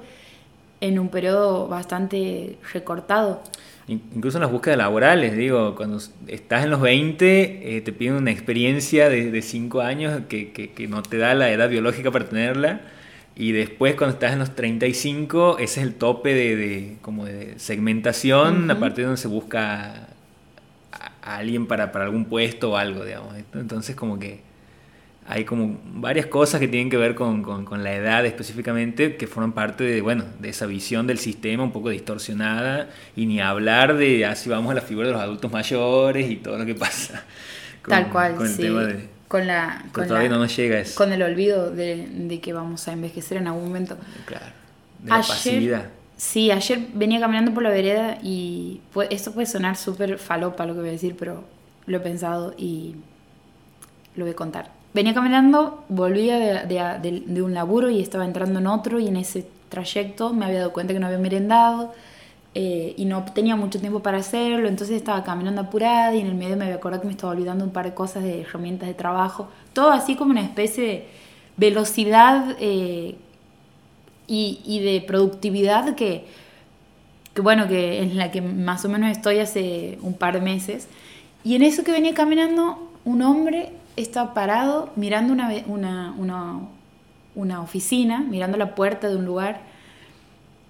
en 0.80 0.98
un 0.98 1.08
periodo 1.08 1.68
bastante 1.68 2.58
recortado. 2.72 3.40
In- 3.86 4.02
Incluso 4.14 4.38
en 4.38 4.42
las 4.42 4.50
búsquedas 4.50 4.78
laborales, 4.78 5.36
digo, 5.36 5.74
cuando 5.74 5.98
estás 6.26 6.64
en 6.64 6.70
los 6.70 6.80
20, 6.80 7.76
eh, 7.76 7.80
te 7.82 7.92
piden 7.92 8.14
una 8.14 8.30
experiencia 8.30 9.08
de 9.10 9.42
5 9.42 9.80
años 9.82 10.22
que, 10.28 10.52
que- 10.52 10.70
que 10.70 10.88
no 10.88 11.02
te 11.02 11.18
da 11.18 11.34
la 11.34 11.50
edad 11.50 11.68
biológica 11.68 12.10
para 12.10 12.26
tenerla. 12.26 12.80
Y 13.36 13.52
después 13.52 13.94
cuando 13.96 14.14
estás 14.14 14.32
en 14.32 14.38
los 14.38 14.54
35, 14.54 15.58
ese 15.58 15.80
es 15.80 15.86
el 15.86 15.94
tope 15.96 16.32
de, 16.34 16.56
de- 16.56 16.96
como 17.02 17.24
de 17.26 17.58
segmentación, 17.58 18.70
a 18.70 18.74
Ujú. 18.74 18.80
partir 18.80 18.98
de 18.98 19.04
donde 19.04 19.20
se 19.20 19.28
busca 19.28 20.06
a, 20.92 21.12
a 21.22 21.36
alguien 21.38 21.66
para, 21.66 21.90
para 21.92 22.04
algún 22.04 22.26
puesto 22.26 22.72
o 22.72 22.76
algo, 22.76 23.04
digamos. 23.04 23.34
Entonces 23.54 23.96
como 23.96 24.18
que 24.18 24.40
hay 25.26 25.44
como 25.44 25.78
varias 25.86 26.26
cosas 26.26 26.60
que 26.60 26.68
tienen 26.68 26.90
que 26.90 26.96
ver 26.98 27.14
con, 27.14 27.42
con- 27.42 27.64
con 27.64 27.82
la 27.82 27.94
edad 27.94 28.26
específicamente 28.26 29.16
que 29.16 29.26
forman 29.26 29.52
parte 29.52 29.84
de, 29.84 30.00
bueno, 30.02 30.24
de 30.38 30.50
esa 30.50 30.66
visión 30.66 31.06
del 31.06 31.18
sistema 31.18 31.62
un 31.62 31.72
poco 31.72 31.88
distorsionada 31.90 32.90
y 33.16 33.26
ni 33.26 33.40
hablar 33.40 33.96
de 33.96 34.26
así 34.26 34.50
vamos 34.50 34.70
a 34.72 34.74
la 34.74 34.82
figura 34.82 35.06
de 35.08 35.14
los 35.14 35.22
adultos 35.22 35.50
mayores 35.50 36.30
y 36.30 36.36
todo 36.36 36.58
lo 36.58 36.66
que 36.66 36.74
pasa 36.74 37.24
con, 37.82 37.92
Tal 37.92 38.08
cual, 38.10 38.36
con 38.36 38.46
el 38.46 38.52
sí. 38.52 38.62
tema 38.62 38.84
de 38.84 39.08
con 39.28 39.46
la, 39.46 39.84
con, 39.92 40.06
todavía 40.06 40.28
la- 40.28 40.34
no 40.36 40.38
nos 40.42 40.54
llega 40.56 40.78
eso 40.78 40.94
con 40.96 41.12
el 41.12 41.22
olvido 41.22 41.70
de, 41.70 42.06
de 42.06 42.40
que 42.40 42.52
vamos 42.52 42.86
a 42.88 42.92
envejecer 42.92 43.38
en 43.38 43.46
algún 43.48 43.64
momento. 43.64 43.96
claro, 44.24 44.52
de 44.98 45.10
la 45.12 45.26
pasividad 45.26 45.90
Sí, 46.16 46.50
ayer 46.52 46.78
venía 46.94 47.18
caminando 47.20 47.52
por 47.52 47.62
la 47.62 47.70
vereda 47.70 48.18
y 48.22 48.80
esto 49.10 49.32
puede 49.32 49.46
sonar 49.46 49.76
súper 49.76 50.18
falopa 50.18 50.64
lo 50.64 50.74
que 50.74 50.80
voy 50.80 50.88
a 50.90 50.92
decir, 50.92 51.16
pero 51.18 51.44
lo 51.86 51.96
he 51.96 52.00
pensado 52.00 52.54
y 52.56 52.94
lo 54.16 54.24
voy 54.24 54.32
a 54.32 54.36
contar. 54.36 54.70
Venía 54.94 55.12
caminando, 55.12 55.84
volvía 55.88 56.38
de, 56.38 56.66
de- 57.02 57.22
de- 57.26 57.42
un 57.42 57.52
laburo 57.52 57.90
y 57.90 58.00
estaba 58.00 58.24
entrando 58.24 58.60
en 58.60 58.66
otro 58.68 59.00
y 59.00 59.08
en 59.08 59.16
ese 59.16 59.44
trayecto 59.68 60.32
me 60.32 60.44
había 60.46 60.60
dado 60.60 60.72
cuenta 60.72 60.92
que 60.94 61.00
no 61.00 61.06
había 61.06 61.18
merendado 61.18 61.92
eh, 62.54 62.94
y 62.96 63.04
no 63.04 63.24
tenía 63.24 63.56
mucho 63.56 63.80
tiempo 63.80 64.00
para 64.00 64.18
hacerlo, 64.18 64.68
entonces 64.68 64.96
estaba 64.96 65.24
caminando 65.24 65.62
apurada 65.62 66.14
y 66.14 66.20
en 66.20 66.28
el 66.28 66.36
medio 66.36 66.56
me 66.56 66.64
había 66.66 66.76
acordado 66.76 67.02
que 67.02 67.08
me 67.08 67.12
estaba 67.14 67.32
olvidando 67.32 67.64
un 67.64 67.72
par 67.72 67.86
de 67.86 67.94
cosas 67.94 68.22
de 68.22 68.42
herramientas 68.42 68.86
de 68.86 68.94
trabajo, 68.94 69.48
todo 69.72 69.90
así 69.90 70.14
como 70.14 70.30
una 70.30 70.42
especie 70.42 70.84
de 70.84 71.06
velocidad 71.56 72.56
eh, 72.60 73.16
y, 74.28 74.60
y 74.64 74.80
de 74.80 75.00
productividad 75.00 75.94
que, 75.96 76.24
que 77.34 77.42
bueno, 77.42 77.66
que 77.66 78.00
en 78.02 78.16
la 78.16 78.30
que 78.30 78.40
más 78.40 78.84
o 78.84 78.88
menos 78.88 79.10
estoy 79.10 79.40
hace 79.40 79.98
un 80.02 80.14
par 80.14 80.34
de 80.34 80.40
meses. 80.40 80.88
Y 81.42 81.56
en 81.56 81.62
eso 81.62 81.82
que 81.84 81.92
venía 81.92 82.14
caminando, 82.14 82.78
un 83.04 83.22
hombre 83.22 83.72
estaba 83.96 84.34
parado 84.34 84.90
mirando 84.96 85.32
una, 85.32 85.50
una, 85.66 86.14
una, 86.18 86.58
una 87.34 87.60
oficina, 87.60 88.20
mirando 88.20 88.56
la 88.58 88.74
puerta 88.74 89.08
de 89.08 89.16
un 89.16 89.24
lugar, 89.24 89.60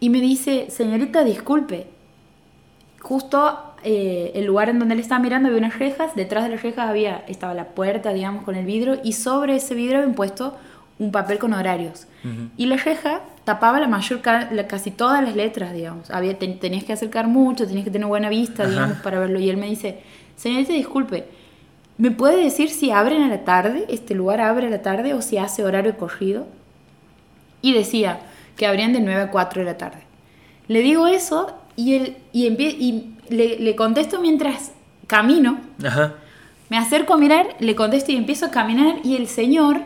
y 0.01 0.11
me 0.11 0.21
dice, 0.21 0.67
señorita, 0.71 1.25
disculpe, 1.25 1.87
justo 3.01 3.59
eh, 3.83 4.33
el 4.35 4.45
lugar 4.47 4.69
en 4.69 4.79
donde 4.79 4.95
él 4.95 5.01
estaba 5.01 5.21
mirando 5.21 5.49
había 5.49 5.59
unas 5.59 5.79
rejas, 5.79 6.15
detrás 6.15 6.45
de 6.45 6.51
las 6.51 6.63
rejas 6.63 6.89
había, 6.89 7.25
estaba 7.29 7.55
la 7.55 7.67
puerta, 7.69 8.13
digamos, 8.13 8.45
con 8.45 8.55
el 8.57 8.65
vidrio, 8.67 8.99
y 9.03 9.13
sobre 9.13 9.57
ese 9.57 9.75
vidrio 9.75 9.99
habían 9.99 10.15
puesto 10.15 10.57
un 10.99 11.11
papel 11.11 11.39
con 11.39 11.53
horarios. 11.53 12.07
Y 12.57 12.67
la 12.67 12.77
reja 12.77 13.21
tapaba 13.45 13.79
la 13.81 13.89
mayor, 13.89 14.21
la- 14.25 14.67
casi 14.67 14.91
todas 14.91 15.23
las 15.23 15.37
letras, 15.37 15.75
digamos. 15.75 16.11
Había, 16.11 16.39
ten- 16.39 16.59
tenías 16.59 16.85
que 16.85 16.93
acercar 16.95 17.27
mucho, 17.27 17.67
tenías 17.67 17.85
que 17.85 17.91
tener 17.91 18.07
buena 18.07 18.31
vista, 18.31 18.63
Ajá. 18.63 18.73
digamos, 18.73 18.99
para 18.99 19.19
verlo. 19.19 19.39
Y 19.41 19.51
él 19.51 19.59
me 19.59 19.67
dice, 19.67 19.99
señorita, 20.37 20.73
disculpe, 20.73 21.25
¿me 21.99 22.11
puede 22.11 22.43
decir 22.43 22.71
si 22.71 22.91
abren 22.91 23.23
a 23.23 23.29
la 23.29 23.45
tarde, 23.45 23.87
este 23.89 24.15
lugar 24.15 24.41
abre 24.41 24.67
a 24.67 24.71
la 24.71 24.83
tarde 24.83 25.15
o 25.15 25.23
si 25.23 25.39
hace 25.39 25.65
horario 25.65 25.97
corrido? 25.97 26.47
Y 27.63 27.73
decía 27.73 28.21
que 28.57 28.67
abrían 28.67 28.93
de 28.93 29.01
9 29.01 29.23
a 29.23 29.31
4 29.31 29.61
de 29.63 29.67
la 29.67 29.79
tarde. 29.79 30.03
Le 30.69 30.81
digo 30.81 31.07
eso 31.07 31.53
y, 31.77 31.95
él, 31.95 32.17
y, 32.33 32.47
y 32.47 33.17
le, 33.29 33.59
le 33.59 33.77
contesto 33.77 34.21
mientras 34.21 34.73
camino. 35.07 35.59
Ajá. 35.85 36.15
Me 36.69 36.79
acerco 36.79 37.15
a 37.15 37.19
mirar, 37.19 37.57
le 37.61 37.75
contesto 37.75 38.13
y 38.13 38.17
empiezo 38.17 38.47
a 38.47 38.51
caminar 38.51 38.97
y 39.05 39.17
el 39.17 39.29
señor 39.29 39.81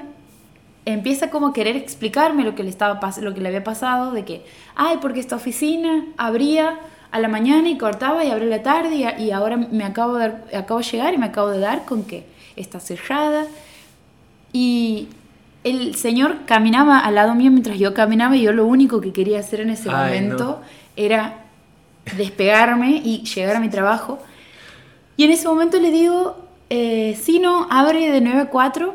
empieza 0.84 1.28
como 1.28 1.48
a 1.48 1.52
querer 1.52 1.76
explicarme 1.76 2.44
lo 2.44 2.54
que 2.54 2.62
le, 2.62 2.70
estaba, 2.70 2.98
lo 3.20 3.34
que 3.34 3.40
le 3.40 3.48
había 3.48 3.64
pasado, 3.64 4.12
de 4.12 4.24
que, 4.24 4.44
ay, 4.74 4.98
porque 5.00 5.20
esta 5.20 5.36
oficina 5.36 6.06
abría 6.16 6.78
a 7.10 7.18
la 7.20 7.28
mañana 7.28 7.68
y 7.68 7.78
cortaba 7.78 8.24
y 8.24 8.30
abría 8.30 8.48
la 8.48 8.62
tarde 8.62 8.94
y, 8.96 9.04
a- 9.04 9.18
y 9.18 9.30
ahora 9.30 9.56
me 9.56 9.84
acabo 9.84 10.14
de, 10.14 10.20
dar- 10.28 10.44
acabo 10.54 10.80
de 10.80 10.86
llegar 10.86 11.14
y 11.14 11.18
me 11.18 11.26
acabo 11.26 11.48
de 11.48 11.58
dar 11.60 11.84
con 11.84 12.04
que 12.04 12.24
está 12.56 12.80
cerrada. 12.80 13.46
Y 14.52 15.08
el 15.64 15.94
señor 15.94 16.38
caminaba 16.46 16.98
al 17.00 17.14
lado 17.14 17.34
mío 17.34 17.50
mientras 17.50 17.78
yo 17.78 17.94
caminaba 17.94 18.36
y 18.36 18.42
yo 18.42 18.52
lo 18.52 18.66
único 18.66 19.00
que 19.00 19.12
quería 19.12 19.40
hacer 19.40 19.60
en 19.60 19.70
ese 19.70 19.90
Ay, 19.90 20.20
momento 20.20 20.44
no. 20.44 20.58
era 20.96 21.44
despegarme 22.16 23.02
y 23.04 23.22
llegar 23.24 23.56
a 23.56 23.60
mi 23.60 23.68
trabajo. 23.68 24.18
Y 25.16 25.24
en 25.24 25.32
ese 25.32 25.48
momento 25.48 25.78
le 25.78 25.90
digo, 25.90 26.36
eh, 26.70 27.18
si 27.20 27.38
no, 27.40 27.66
abre 27.70 28.10
de 28.10 28.20
9 28.20 28.40
a 28.42 28.46
4. 28.50 28.94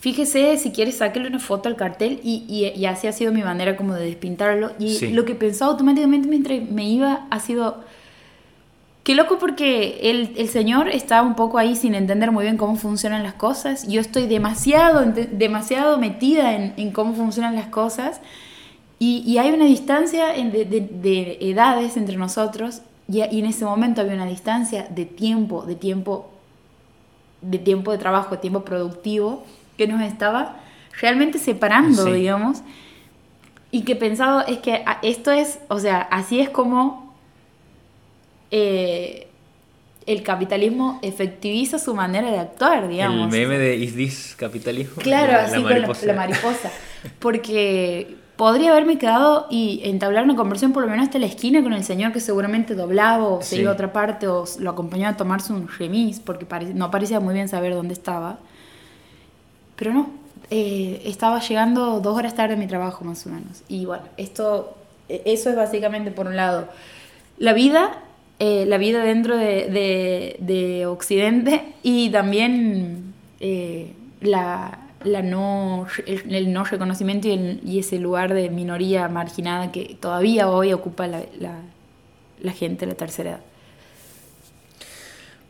Fíjese 0.00 0.56
si 0.56 0.70
quiere 0.72 0.92
sáquele 0.92 1.28
una 1.28 1.38
foto 1.38 1.68
al 1.68 1.76
cartel 1.76 2.20
y, 2.24 2.44
y, 2.48 2.66
y 2.78 2.86
así 2.86 3.06
ha 3.06 3.12
sido 3.12 3.32
mi 3.32 3.42
manera 3.42 3.76
como 3.76 3.94
de 3.94 4.06
despintarlo. 4.06 4.72
Y 4.78 4.94
Sí. 4.94 5.08
lo 5.12 5.24
que 5.26 5.34
pensó 5.34 5.66
automáticamente 5.66 6.26
mientras 6.26 6.58
me 6.70 6.88
iba 6.88 7.26
ha 7.30 7.38
sido, 7.38 7.84
qué 9.04 9.14
loco 9.14 9.38
porque 9.38 9.98
el, 10.10 10.32
el 10.38 10.48
señor 10.48 10.88
está 10.88 11.20
un 11.22 11.34
poco 11.34 11.58
ahí 11.58 11.76
sin 11.76 11.94
entender 11.94 12.32
muy 12.32 12.44
bien 12.44 12.56
cómo 12.56 12.76
funcionan 12.76 13.22
las 13.22 13.34
cosas. 13.34 13.86
Yo 13.88 14.00
estoy 14.00 14.26
demasiado, 14.26 15.04
demasiado 15.04 15.98
metida 15.98 16.54
en, 16.56 16.72
en 16.78 16.92
cómo 16.92 17.12
funcionan 17.12 17.54
las 17.54 17.66
cosas. 17.66 18.22
Y, 18.98 19.22
y 19.26 19.36
hay 19.36 19.50
una 19.50 19.66
distancia 19.66 20.28
de, 20.28 20.64
de- 20.64 20.80
de 20.80 21.38
edades 21.42 21.98
entre 21.98 22.16
nosotros 22.16 22.80
y, 23.06 23.18
y 23.22 23.38
en 23.40 23.44
ese 23.46 23.66
momento 23.66 24.00
había 24.00 24.14
una 24.14 24.26
distancia 24.26 24.86
de 24.90 25.04
tiempo, 25.04 25.62
de 25.66 25.74
tiempo, 25.74 26.30
de 27.42 27.58
tiempo 27.58 27.92
de 27.92 27.98
trabajo, 27.98 28.34
de 28.36 28.40
tiempo 28.40 28.62
productivo 28.64 29.44
que 29.80 29.86
nos 29.86 30.02
estaba 30.02 30.56
realmente 31.00 31.38
separando, 31.38 32.04
Sí. 32.04 32.12
digamos. 32.12 32.58
Y 33.70 33.82
que 33.82 33.96
pensado 33.96 34.44
es 34.46 34.58
que 34.58 34.74
a- 34.84 34.98
esto 35.02 35.30
es, 35.30 35.58
o 35.68 35.78
sea, 35.78 36.00
así 36.02 36.38
es 36.38 36.50
como 36.50 37.14
eh, 38.50 39.28
el 40.06 40.22
capitalismo 40.22 40.98
efectiviza 41.02 41.78
su 41.78 41.94
manera 41.94 42.30
de 42.30 42.38
actuar, 42.40 42.88
digamos. 42.88 43.32
El 43.32 43.40
meme 43.40 43.58
de 43.58 43.76
Is 43.76 43.94
This 43.94 44.34
Capitalismo. 44.36 44.96
Claro, 45.02 45.32
La- 45.32 45.44
así 45.44 45.56
la 45.56 45.62
con 45.62 45.70
la- 45.70 45.74
mariposa. 45.76 46.06
la 46.06 46.14
mariposa. 46.14 46.70
Porque 47.20 48.16
podría 48.36 48.72
haberme 48.72 48.98
quedado 48.98 49.46
y 49.50 49.80
entablar 49.84 50.24
una 50.24 50.34
conversación 50.34 50.72
por 50.72 50.82
lo 50.82 50.88
menos 50.90 51.04
hasta 51.06 51.18
la 51.18 51.26
esquina 51.26 51.62
con 51.62 51.72
el 51.74 51.84
señor 51.84 52.12
que 52.12 52.20
seguramente 52.20 52.74
doblaba 52.74 53.24
o 53.24 53.40
se 53.42 53.56
Sí. 53.56 53.62
iba 53.62 53.70
a 53.70 53.74
otra 53.74 53.92
parte 53.92 54.26
o 54.26 54.44
lo 54.58 54.70
acompañaba 54.70 55.12
a 55.14 55.16
tomarse 55.16 55.52
un 55.52 55.68
remis 55.68 56.18
porque 56.20 56.44
pare- 56.44 56.74
no 56.74 56.90
parecía 56.90 57.20
muy 57.20 57.34
bien 57.34 57.48
saber 57.48 57.74
dónde 57.74 57.94
estaba. 57.94 58.38
Pero 59.80 59.92
no, 59.94 60.10
eh, 60.50 61.02
estaba 61.06 61.40
llegando 61.40 61.98
dos 62.00 62.16
horas 62.16 62.34
tarde 62.36 62.54
a 62.54 62.56
mi 62.56 62.68
trabajo 62.68 63.04
más 63.04 63.26
o 63.26 63.30
menos. 63.30 63.62
Y 63.68 63.86
bueno, 63.86 64.04
esto, 64.16 64.76
e- 65.08 65.22
eso 65.24 65.50
es 65.50 65.56
básicamente 65.56 66.12
por 66.12 66.26
un 66.28 66.36
lado 66.36 66.68
la 67.38 67.52
vida, 67.54 67.98
eh, 68.38 68.64
la 68.66 68.76
vida 68.78 69.02
dentro 69.02 69.36
de, 69.36 69.66
de- 69.68 70.36
de 70.40 70.86
Occidente 70.86 71.62
y 71.82 72.10
también 72.10 73.14
eh, 73.40 73.92
la, 74.20 74.78
la 75.04 75.22
no, 75.22 75.86
el, 76.06 76.34
el 76.34 76.52
no 76.52 76.64
reconocimiento 76.64 77.28
y, 77.28 77.32
el- 77.32 77.60
y 77.64 77.78
ese 77.78 77.98
lugar 77.98 78.34
de 78.34 78.50
minoría 78.50 79.08
marginada 79.08 79.72
que 79.72 79.96
todavía 79.98 80.48
hoy 80.50 80.72
ocupa 80.74 81.06
la, 81.06 81.22
la- 81.38 81.62
la 82.42 82.52
gente 82.52 82.84
de 82.84 82.92
la 82.92 82.98
tercera 82.98 83.30
edad. 83.30 83.40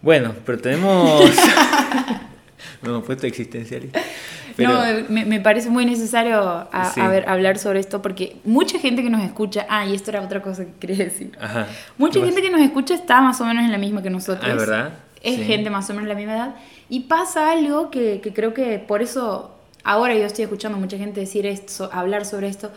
Bueno, 0.03 0.35
pero 0.47 0.59
tenemos. 0.61 1.23
no 2.83 2.91
hemos 2.91 3.05
puesto 3.05 3.27
existencialista. 3.27 4.01
Pero, 4.57 4.71
No, 4.73 4.81
me, 5.09 5.25
me 5.25 5.41
parece 5.41 5.71
muy 5.71 5.87
necesario 5.87 6.41
a, 6.73 6.91
Sí. 6.93 7.01
a 7.01 7.09
ver, 7.09 7.29
hablar 7.29 7.59
sobre 7.59 7.81
esto 7.81 8.03
porque 8.03 8.37
mucha 8.45 8.79
gente 8.79 9.03
que 9.03 9.11
nos 9.11 9.23
escucha, 9.23 9.67
ah, 9.69 9.87
y 9.87 9.95
esto 9.95 10.11
era 10.11 10.21
otra 10.23 10.43
cosa 10.43 10.65
que 10.65 10.73
quería 10.81 11.05
decir. 11.05 11.33
Ajá. 11.41 11.67
Mucha 11.99 12.19
¿Qué 12.21 12.27
gente 12.27 12.43
que 12.43 12.51
nos 12.51 12.61
escucha 12.61 12.95
está 12.95 13.21
más 13.21 13.41
o 13.41 13.45
menos 13.47 13.65
en 13.65 13.71
la 13.73 13.79
misma 13.79 14.03
que 14.03 14.11
nosotros. 14.11 14.45
Ah, 14.47 14.53
¿es 14.53 14.57
verdad? 14.59 14.93
Es 15.23 15.37
Sí. 15.37 15.45
gente 15.45 15.71
más 15.71 15.89
o 15.89 15.93
menos 15.95 16.09
de 16.09 16.15
la 16.15 16.19
misma 16.19 16.35
edad. 16.35 16.55
Y 16.89 17.01
pasa 17.01 17.53
algo 17.53 17.91
que, 17.91 18.21
que 18.21 18.33
creo 18.33 18.53
que 18.55 18.79
por 18.79 19.03
eso 19.03 19.57
ahora 19.85 20.15
yo 20.15 20.25
estoy 20.25 20.45
escuchando 20.45 20.77
a 20.77 20.81
mucha 20.81 20.99
gente 20.99 21.21
decir 21.21 21.47
esto, 21.47 21.89
hablar 21.93 22.25
sobre 22.27 22.49
esto, 22.49 22.71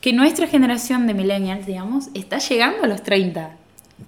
que 0.00 0.12
nuestra 0.12 0.46
generación 0.46 1.06
de 1.06 1.14
millennials, 1.14 1.66
digamos, 1.66 2.08
está 2.14 2.38
llegando 2.38 2.84
a 2.84 2.86
los 2.86 3.02
30. 3.02 3.50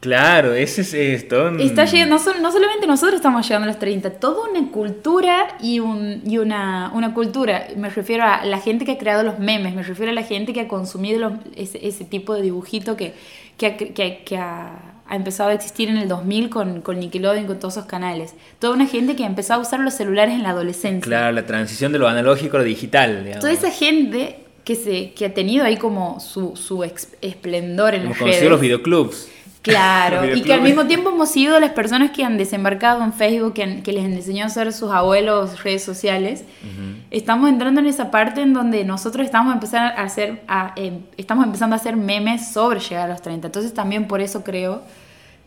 Claro, 0.00 0.52
ese 0.54 0.80
es 0.80 0.94
esto. 0.94 1.48
Está 1.58 1.84
llegando, 1.84 2.16
no, 2.16 2.40
no 2.40 2.50
solamente 2.52 2.86
nosotros 2.86 3.16
estamos 3.16 3.46
llegando 3.46 3.64
a 3.68 3.72
los 3.72 3.78
30, 3.78 4.10
toda 4.14 4.50
una 4.50 4.70
cultura 4.70 5.56
y, 5.60 5.78
un, 5.78 6.22
y 6.26 6.38
una, 6.38 6.90
una 6.94 7.14
cultura, 7.14 7.66
me 7.76 7.88
refiero 7.90 8.24
a 8.24 8.44
la 8.44 8.58
gente 8.58 8.84
que 8.84 8.92
ha 8.92 8.98
creado 8.98 9.22
los 9.22 9.38
memes, 9.38 9.74
me 9.74 9.82
refiero 9.82 10.10
a 10.10 10.14
la 10.14 10.22
gente 10.24 10.52
que 10.52 10.60
ha 10.62 10.68
consumido 10.68 11.20
los- 11.20 11.32
ese, 11.56 11.86
ese 11.86 12.04
tipo 12.04 12.34
de 12.34 12.42
dibujito 12.42 12.96
que, 12.96 13.14
que, 13.56 13.66
ha, 13.66 13.76
que 13.76 14.02
ha- 14.02 14.24
que 14.24 14.36
ha- 14.36 14.88
ha 15.08 15.16
empezado 15.16 15.50
a 15.50 15.52
existir 15.52 15.88
en 15.90 15.98
el 15.98 16.08
2000 16.08 16.48
con, 16.48 16.80
con 16.80 16.98
Nickelodeon, 16.98 17.46
con 17.46 17.58
todos 17.58 17.74
esos 17.76 17.86
canales. 17.86 18.34
Toda 18.58 18.72
una 18.74 18.86
gente 18.86 19.14
que 19.14 19.24
ha 19.24 19.26
empezado 19.26 19.60
a 19.60 19.62
usar 19.62 19.80
los 19.80 19.92
celulares 19.94 20.34
en 20.34 20.42
la 20.42 20.50
adolescencia. 20.50 21.02
Claro, 21.02 21.32
la 21.32 21.44
transición 21.44 21.92
de 21.92 21.98
lo 21.98 22.08
analógico 22.08 22.56
a 22.56 22.60
lo 22.60 22.64
digital. 22.64 23.18
Digamos. 23.22 23.40
Toda 23.40 23.52
esa 23.52 23.70
gente 23.70 24.38
que, 24.64 24.74
se, 24.74 25.12
que 25.12 25.26
ha 25.26 25.34
tenido 25.34 25.64
ahí 25.66 25.76
como 25.76 26.18
su, 26.18 26.56
su 26.56 26.82
esplendor 26.82 27.94
en 27.94 28.02
Hemos 28.02 28.10
las 28.12 28.18
conocido 28.20 28.40
redes. 28.40 28.50
los 28.52 28.60
videoclubs. 28.60 29.28
Claro, 29.62 30.24
y 30.34 30.42
que 30.42 30.52
al 30.54 30.60
mismo 30.62 30.86
tiempo 30.86 31.10
hemos 31.10 31.30
sido 31.30 31.60
las 31.60 31.70
personas 31.70 32.10
que 32.10 32.24
han 32.24 32.36
desembarcado 32.36 33.02
en 33.04 33.12
Facebook, 33.12 33.54
que, 33.54 33.62
han- 33.62 33.82
que 33.82 33.92
les 33.92 34.04
enseñó 34.04 34.42
a 34.42 34.46
hacer 34.48 34.72
sus 34.72 34.90
abuelos 34.90 35.62
redes 35.62 35.84
sociales. 35.84 36.42
Estamos 37.12 37.48
entrando 37.48 37.80
en 37.80 37.86
esa 37.86 38.10
parte 38.10 38.40
en 38.42 38.54
donde 38.54 38.84
nosotros 38.84 39.24
estamos 39.24 39.54
empezando 39.54 39.92
a 39.96 40.02
hacer, 40.04 40.42
a, 40.48 40.72
eh, 40.76 40.98
estamos 41.16 41.44
empezando 41.44 41.74
a 41.74 41.78
hacer 41.78 41.96
memes 41.96 42.52
sobre 42.52 42.80
llegar 42.80 43.08
a 43.08 43.12
los 43.12 43.22
30. 43.22 43.46
Entonces 43.46 43.72
también 43.72 44.08
por 44.08 44.20
eso 44.20 44.42
creo 44.42 44.82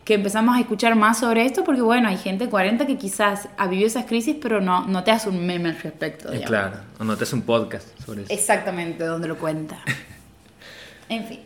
que 0.06 0.14
empezamos 0.14 0.56
a 0.56 0.60
escuchar 0.60 0.94
más 0.94 1.18
sobre 1.18 1.44
esto, 1.44 1.64
porque 1.64 1.82
bueno, 1.82 2.08
hay 2.08 2.16
gente 2.16 2.44
de 2.44 2.50
40 2.50 2.86
que 2.86 2.96
quizás 2.96 3.48
ha 3.58 3.66
vivido 3.66 3.88
esas 3.88 4.06
crisis, 4.06 4.36
pero 4.40 4.60
no, 4.60 4.86
no 4.86 5.02
te 5.04 5.10
hace 5.10 5.28
un 5.28 5.44
meme 5.44 5.70
al 5.70 5.78
respecto. 5.80 6.28
Eh, 6.28 6.38
digamos. 6.38 6.48
claro, 6.48 6.76
o 7.00 7.04
no 7.04 7.16
te 7.16 7.24
hace 7.24 7.34
un 7.34 7.42
podcast 7.42 7.88
sobre 8.04 8.22
eso. 8.22 8.32
Exactamente, 8.32 9.04
donde 9.04 9.28
lo 9.28 9.36
cuenta. 9.36 9.76
En 11.08 11.24
fin. 11.26 11.40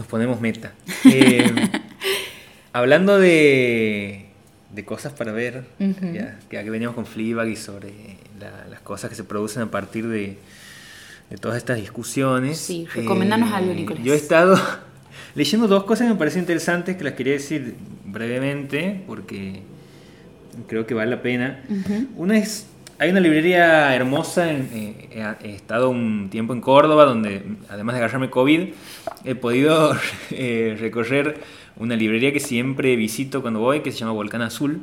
Nos 0.00 0.06
ponemos 0.06 0.40
meta. 0.40 0.72
Eh, 1.04 1.44
hablando 2.72 3.18
de, 3.18 4.24
de 4.74 4.84
cosas 4.86 5.12
para 5.12 5.30
ver, 5.32 5.64
Ujú. 5.78 6.12
ya, 6.14 6.38
ya 6.50 6.64
que 6.64 6.70
veníamos 6.70 6.94
con 6.94 7.04
Fleabag 7.04 7.48
y 7.48 7.56
sobre 7.56 7.90
la- 8.40 8.66
las 8.70 8.80
cosas 8.80 9.10
que 9.10 9.16
se 9.16 9.24
producen 9.24 9.60
a 9.62 9.70
partir 9.70 10.08
de, 10.08 10.38
de 11.28 11.36
todas 11.36 11.58
estas 11.58 11.76
discusiones. 11.76 12.58
eh, 12.60 12.64
Sí, 12.64 12.88
recomendanos 12.94 13.52
algo, 13.52 13.74
Nicolás. 13.74 14.02
Yo 14.02 14.14
he 14.14 14.16
estado 14.16 14.58
leyendo 15.34 15.68
dos 15.68 15.84
cosas 15.84 16.06
que 16.06 16.14
me 16.14 16.18
parecen 16.18 16.40
interesantes 16.40 16.96
que 16.96 17.04
las 17.04 17.12
quería 17.12 17.34
decir 17.34 17.74
brevemente 18.06 19.02
porque 19.06 19.60
creo 20.66 20.86
que 20.86 20.94
vale 20.94 21.10
la 21.10 21.20
pena. 21.20 21.62
Ujú. 21.68 22.06
Una 22.16 22.38
es, 22.38 22.64
hay 23.00 23.10
una 23.10 23.18
librería 23.20 23.94
hermosa, 23.94 24.50
en- 24.50 24.68
eh, 24.72 25.34
he, 25.42 25.48
he 25.48 25.54
estado 25.54 25.90
un 25.90 26.28
tiempo 26.30 26.52
en 26.52 26.60
Córdoba, 26.60 27.04
donde 27.06 27.42
además 27.68 27.94
de 27.94 27.98
agarrarme 28.00 28.30
COVID, 28.30 28.68
he 29.24 29.34
podido 29.34 29.96
eh, 30.30 30.76
recorrer 30.78 31.40
una 31.76 31.96
librería 31.96 32.32
que 32.32 32.40
siempre 32.40 32.94
visito 32.96 33.40
cuando 33.42 33.60
voy, 33.60 33.80
que 33.80 33.90
se 33.90 33.98
llama 33.98 34.12
Volcán 34.12 34.42
Azul, 34.42 34.82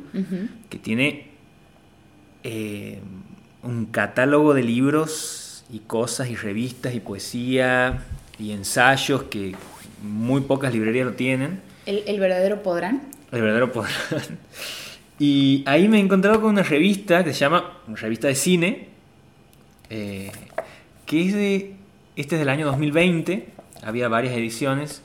que 0.68 0.78
tiene 0.78 1.28
eh, 2.42 2.98
un 3.62 3.86
catálogo 3.86 4.52
de 4.54 4.62
libros 4.62 5.64
y 5.70 5.80
cosas 5.80 6.28
y 6.28 6.34
revistas 6.36 6.94
y 6.94 7.00
poesía 7.00 8.02
y 8.38 8.52
ensayos 8.52 9.24
que 9.24 9.54
muy 10.02 10.40
pocas 10.42 10.72
librerías 10.72 11.06
lo 11.06 11.12
tienen. 11.14 11.60
¿El, 11.86 12.02
el 12.06 12.18
verdadero 12.20 12.62
podrán? 12.62 13.02
El 13.32 13.42
verdadero 13.42 13.70
podrán. 13.72 13.92
Y 15.18 15.64
ahí 15.66 15.88
me 15.88 15.98
he 15.98 16.00
encontrado 16.00 16.40
con 16.40 16.50
una 16.50 16.62
revista 16.62 17.24
que 17.24 17.32
se 17.32 17.40
llama 17.40 17.78
una 17.88 17.96
revista 17.96 18.28
de 18.28 18.34
cine, 18.36 18.88
eh, 19.90 20.30
que 21.06 21.26
es 21.26 21.34
de, 21.34 21.74
este 22.16 22.36
es 22.36 22.38
del 22.40 22.48
año 22.48 22.66
2020, 22.66 23.48
había 23.82 24.08
varias 24.08 24.34
ediciones, 24.34 25.02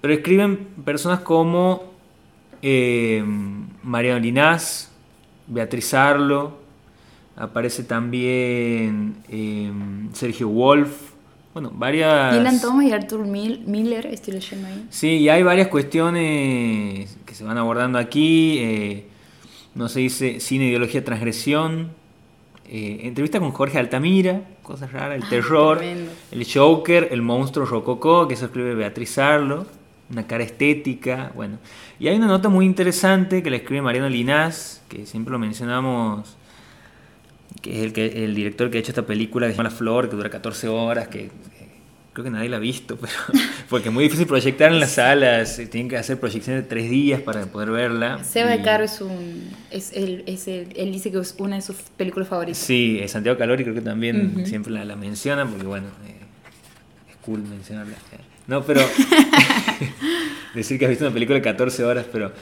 pero 0.00 0.14
escriben 0.14 0.56
personas 0.84 1.20
como 1.20 1.92
eh, 2.62 3.22
Mariano 3.82 4.20
Linás, 4.20 4.90
Beatriz 5.46 5.92
Arlo, 5.92 6.58
aparece 7.36 7.82
también 7.84 9.16
eh, 9.28 9.70
Sergio 10.14 10.48
Wolf, 10.48 11.10
bueno, 11.52 11.70
varias... 11.74 12.34
Dylan 12.38 12.60
Thomas 12.60 12.86
y 12.86 12.92
Arthur 12.92 13.26
Mil- 13.26 13.64
Miller, 13.66 14.06
estoy 14.06 14.34
leyendo 14.34 14.68
ahí. 14.68 14.86
Sí, 14.88 15.08
y 15.18 15.28
hay 15.28 15.42
varias 15.42 15.68
cuestiones 15.68 17.18
que 17.26 17.34
se 17.34 17.42
van 17.44 17.58
abordando 17.58 17.98
aquí. 17.98 18.58
eh, 18.60 19.06
no 19.74 19.88
se 19.88 20.00
dice 20.00 20.40
cine, 20.40 20.66
ideología, 20.66 21.04
transgresión. 21.04 21.90
eh, 22.68 23.00
entrevista 23.02 23.40
con 23.40 23.50
Jorge 23.50 23.78
Altamira, 23.78 24.42
cosas 24.62 24.92
raras, 24.92 25.22
el 25.22 25.28
terror, 25.28 25.78
tremendo. 25.78 26.12
el 26.30 26.46
Joker, 26.52 27.08
el 27.10 27.22
monstruo 27.22 27.66
rococó, 27.66 28.28
que 28.28 28.34
eso 28.34 28.46
escribe 28.46 28.74
Beatriz 28.74 29.18
Arlo, 29.18 29.66
una 30.10 30.26
cara 30.26 30.44
estética, 30.44 31.32
bueno. 31.34 31.58
Y 31.98 32.08
hay 32.08 32.16
una 32.16 32.26
nota 32.26 32.48
muy 32.48 32.66
interesante 32.66 33.42
que 33.42 33.50
la 33.50 33.56
escribe 33.56 33.82
Mariano 33.82 34.08
Linás, 34.08 34.82
que 34.88 35.06
siempre 35.06 35.32
lo 35.32 35.38
mencionamos 35.38 36.36
que 37.62 37.78
es 37.78 37.84
el, 37.84 37.92
que, 37.92 38.24
el 38.24 38.34
director 38.34 38.70
que 38.70 38.78
ha 38.78 38.80
hecho 38.80 38.92
esta 38.92 39.06
película 39.06 39.46
que 39.46 39.52
se 39.52 39.58
llama 39.58 39.70
La 39.70 39.74
Flor, 39.74 40.08
que 40.08 40.16
dura 40.16 40.30
14 40.30 40.68
horas, 40.68 41.08
que 41.08 41.30
creo 42.12 42.24
que 42.24 42.30
nadie 42.30 42.48
la 42.48 42.56
ha 42.56 42.60
visto, 42.60 42.96
pero 43.00 43.12
porque 43.68 43.88
es 43.88 43.94
muy 43.94 44.04
difícil 44.04 44.26
proyectar 44.26 44.72
en 44.72 44.80
las 44.80 44.92
salas, 44.92 45.60
tienen 45.70 45.88
que 45.88 45.96
hacer 45.96 46.18
proyecciones 46.18 46.64
de 46.64 46.68
tres 46.68 46.90
días 46.90 47.20
para 47.20 47.46
poder 47.46 47.70
verla. 47.70 48.22
Seba 48.24 48.50
de 48.50 48.62
Caro 48.62 48.84
es 48.84 49.00
un, 49.00 49.50
es 49.70 49.92
el, 49.92 50.24
es 50.26 50.48
el, 50.48 50.68
él 50.76 50.92
dice 50.92 51.10
que 51.10 51.18
es 51.18 51.34
una 51.38 51.56
de 51.56 51.62
sus 51.62 51.76
películas 51.96 52.28
favoritas. 52.28 52.58
Sí, 52.58 53.00
Santiago 53.06 53.38
Calori 53.38 53.62
creo 53.62 53.74
que 53.74 53.80
también 53.80 54.44
siempre 54.46 54.72
la, 54.72 54.84
la, 54.84 54.96
menciona, 54.96 55.46
porque 55.46 55.66
bueno, 55.66 55.86
eh, 56.06 56.16
es 57.10 57.16
cool 57.16 57.42
mencionarla. 57.42 57.96
No, 58.46 58.64
pero 58.64 58.80
decir 60.54 60.78
que 60.78 60.86
has 60.86 60.90
visto 60.90 61.04
una 61.04 61.14
película 61.14 61.36
de 61.36 61.42
14 61.42 61.84
horas, 61.84 62.06
pero 62.10 62.32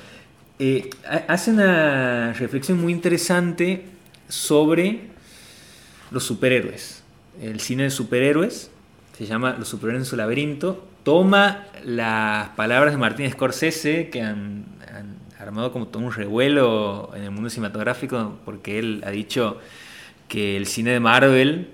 eh, 0.59 0.89
hace 1.29 1.51
una 1.51 2.33
reflexión 2.33 2.81
muy 2.81 2.93
interesante 2.93 3.85
sobre 4.29 5.01
los 6.11 6.25
superhéroes, 6.25 7.03
el 7.41 7.61
cine 7.61 7.85
de 7.85 7.91
superhéroes 7.91 8.71
se 9.19 9.27
llama 9.27 9.57
Los 9.59 9.67
superhéroes 9.67 10.05
en 10.05 10.09
su 10.09 10.15
laberinto, 10.15 10.87
toma 11.03 11.67
las 11.85 12.51
palabras 12.51 12.93
de 12.93 12.99
Martín 12.99 13.29
Scorsese, 13.29 14.11
que 14.11 14.23
han, 14.23 14.65
armado 15.41 15.73
como 15.73 15.89
todo 15.89 16.05
un 16.05 16.13
revuelo 16.13 17.11
en 17.17 17.25
el 17.25 17.31
mundo 17.33 17.51
cinematográfico, 17.51 18.39
porque 18.45 18.79
él 18.79 19.03
ha 19.05 19.11
dicho 19.11 19.59
que 20.29 20.57
el 20.57 20.67
cine 20.67 20.91
de 20.91 21.01
Marvel, 21.01 21.69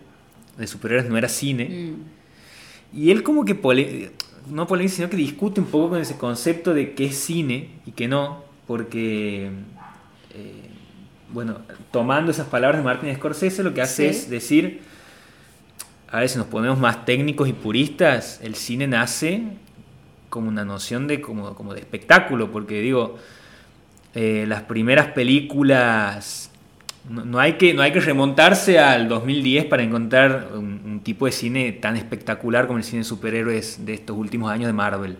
de 0.56 0.66
superhéroes, 0.66 1.10
no 1.10 1.18
era 1.18 1.28
cine. 1.28 1.68
Mm. 1.68 2.98
Y 2.98 3.10
él 3.10 3.22
como 3.22 3.44
que, 3.44 4.10
no 4.48 4.66
polemiza, 4.66 4.96
sino 4.96 5.10
que 5.10 5.16
discute 5.16 5.60
un 5.60 5.66
poco 5.66 5.90
con 5.90 6.00
ese 6.00 6.16
concepto 6.16 6.72
de 6.72 6.94
qué 6.94 7.06
es 7.06 7.16
cine 7.16 7.70
y 7.84 7.92
qué 7.92 8.08
no, 8.08 8.44
porque, 8.66 9.50
eh, 10.34 10.70
bueno, 11.30 11.58
tomando 11.90 12.30
esas 12.30 12.46
palabras 12.46 12.80
de 12.80 12.84
Martin 12.84 13.14
Scorsese, 13.14 13.62
lo 13.62 13.74
que 13.74 13.82
hace 13.82 14.08
es 14.08 14.30
decir 14.30 14.93
a 16.14 16.20
veces 16.20 16.36
nos 16.36 16.46
ponemos 16.46 16.78
más 16.78 17.04
técnicos 17.04 17.48
y 17.48 17.52
puristas, 17.52 18.38
el 18.40 18.54
cine 18.54 18.86
nace 18.86 19.42
como 20.28 20.46
una 20.46 20.64
noción 20.64 21.08
de, 21.08 21.20
como, 21.20 21.56
como 21.56 21.74
de 21.74 21.80
espectáculo, 21.80 22.52
porque 22.52 22.80
digo, 22.80 23.18
eh, 24.14 24.44
las 24.46 24.62
primeras 24.62 25.08
películas, 25.08 26.52
no, 27.08 27.40
hay 27.40 27.54
que, 27.54 27.74
no 27.74 27.82
hay 27.82 27.90
que 27.90 27.98
remontarse 27.98 28.78
al 28.78 29.08
2010 29.08 29.64
para 29.64 29.82
encontrar 29.82 30.50
un, 30.54 31.00
tipo 31.02 31.26
de 31.26 31.32
cine 31.32 31.72
tan 31.72 31.96
espectacular 31.96 32.68
como 32.68 32.78
el 32.78 32.84
cine 32.84 32.98
de 32.98 33.04
superhéroes 33.04 33.84
de 33.84 33.94
estos 33.94 34.16
últimos 34.16 34.52
años 34.52 34.68
de 34.68 34.72
Marvel. 34.72 35.16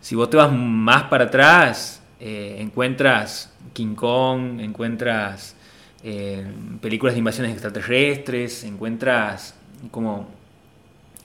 Si 0.00 0.16
vos 0.16 0.28
te 0.28 0.36
vas 0.36 0.52
más 0.52 1.04
para 1.04 1.26
atrás, 1.26 2.02
eh, 2.18 2.56
encuentras 2.58 3.54
King 3.72 3.94
Kong, 3.94 4.58
encuentras 4.58 5.54
eh, 6.02 6.44
películas 6.80 7.14
de 7.14 7.20
invasiones 7.20 7.52
extraterrestres, 7.52 8.64
encuentras 8.64 9.54
como 9.90 10.28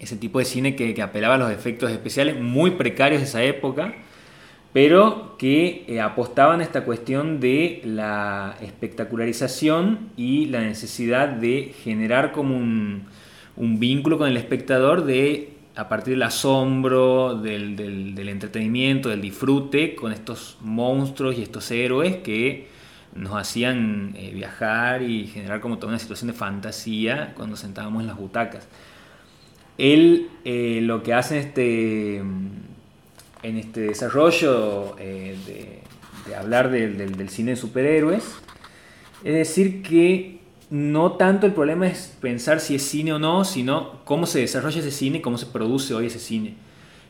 ese 0.01 0.15
tipo 0.15 0.39
de 0.39 0.45
cine 0.45 0.75
que, 0.75 0.99
apelaba 1.01 1.35
a 1.35 1.37
los 1.37 1.51
efectos 1.51 1.91
especiales 1.91 2.39
muy 2.39 2.71
precarios 2.71 3.21
de 3.21 3.27
esa 3.27 3.43
época, 3.43 3.93
pero 4.73 5.35
que 5.37 5.85
eh, 5.87 6.01
apostaban 6.01 6.61
esta 6.61 6.85
cuestión 6.85 7.39
de 7.39 7.81
la 7.85 8.57
espectacularización 8.61 10.09
y 10.17 10.47
la 10.47 10.61
necesidad 10.61 11.27
de 11.27 11.73
generar 11.83 12.31
como 12.31 12.57
un, 12.57 13.05
vínculo 13.57 14.17
con 14.17 14.27
el 14.27 14.37
espectador 14.37 15.05
de 15.05 15.49
a 15.75 15.87
partir 15.87 16.15
del 16.15 16.23
asombro, 16.23 17.35
del, 17.35 18.27
entretenimiento, 18.27 19.09
del 19.09 19.21
disfrute 19.21 19.93
con 19.93 20.11
estos 20.11 20.57
monstruos 20.61 21.37
y 21.37 21.43
estos 21.43 21.69
héroes 21.69 22.17
que 22.17 22.70
nos 23.15 23.35
hacían 23.35 24.13
eh, 24.15 24.31
viajar 24.33 25.01
y 25.01 25.27
generar 25.27 25.59
como 25.59 25.77
toda 25.77 25.89
una 25.89 25.99
situación 25.99 26.27
de 26.27 26.33
fantasía 26.33 27.33
cuando 27.35 27.55
sentábamos 27.55 28.01
en 28.01 28.07
las 28.07 28.17
butacas. 28.17 28.67
Él 29.77 30.29
eh, 30.45 30.79
lo 30.81 31.03
que 31.03 31.13
hace 31.13 31.39
en 31.39 31.47
este, 31.47 32.17
en 32.17 33.57
este 33.57 33.81
desarrollo 33.81 34.95
eh, 34.99 35.37
de, 35.45 36.35
hablar 36.35 36.71
del 36.71 37.27
cine 37.29 37.51
de 37.51 37.57
superhéroes 37.57 38.23
es 39.23 39.33
decir 39.33 39.83
que 39.83 40.39
no 40.69 41.13
tanto 41.13 41.45
el 41.45 41.53
problema 41.53 41.87
es 41.87 42.15
pensar 42.21 42.59
si 42.59 42.75
es 42.75 42.83
cine 42.83 43.13
o 43.13 43.19
no, 43.19 43.43
sino 43.45 44.03
cómo 44.05 44.25
se 44.25 44.39
desarrolla 44.39 44.79
ese 44.79 44.91
cine, 44.91 45.21
cómo 45.21 45.37
se 45.37 45.45
produce 45.45 45.93
hoy 45.93 46.07
ese 46.07 46.19
cine. 46.19 46.55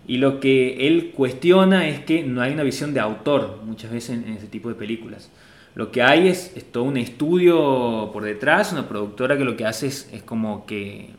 Y 0.08 0.18
lo 0.18 0.40
que 0.40 0.88
él 0.88 1.12
cuestiona 1.16 1.88
es 1.88 2.00
que 2.00 2.24
no 2.24 2.42
hay 2.42 2.54
una 2.54 2.64
visión 2.64 2.94
de 2.94 3.00
autor 3.00 3.60
muchas 3.64 3.92
veces 3.92 4.18
en 4.18 4.34
ese 4.34 4.48
tipo 4.48 4.68
de 4.68 4.76
películas. 4.76 5.30
Lo 5.76 5.92
que 5.92 6.02
hay 6.02 6.28
es, 6.28 6.54
todo 6.72 6.84
un 6.84 6.98
estudio 6.98 8.10
por 8.12 8.24
detrás, 8.24 8.74
una 8.74 8.88
productora 8.88 9.38
que 9.38 9.46
lo 9.46 9.56
que 9.56 9.66
hace 9.66 9.88
es, 9.88 10.08
como 10.26 10.66
que 10.66 11.12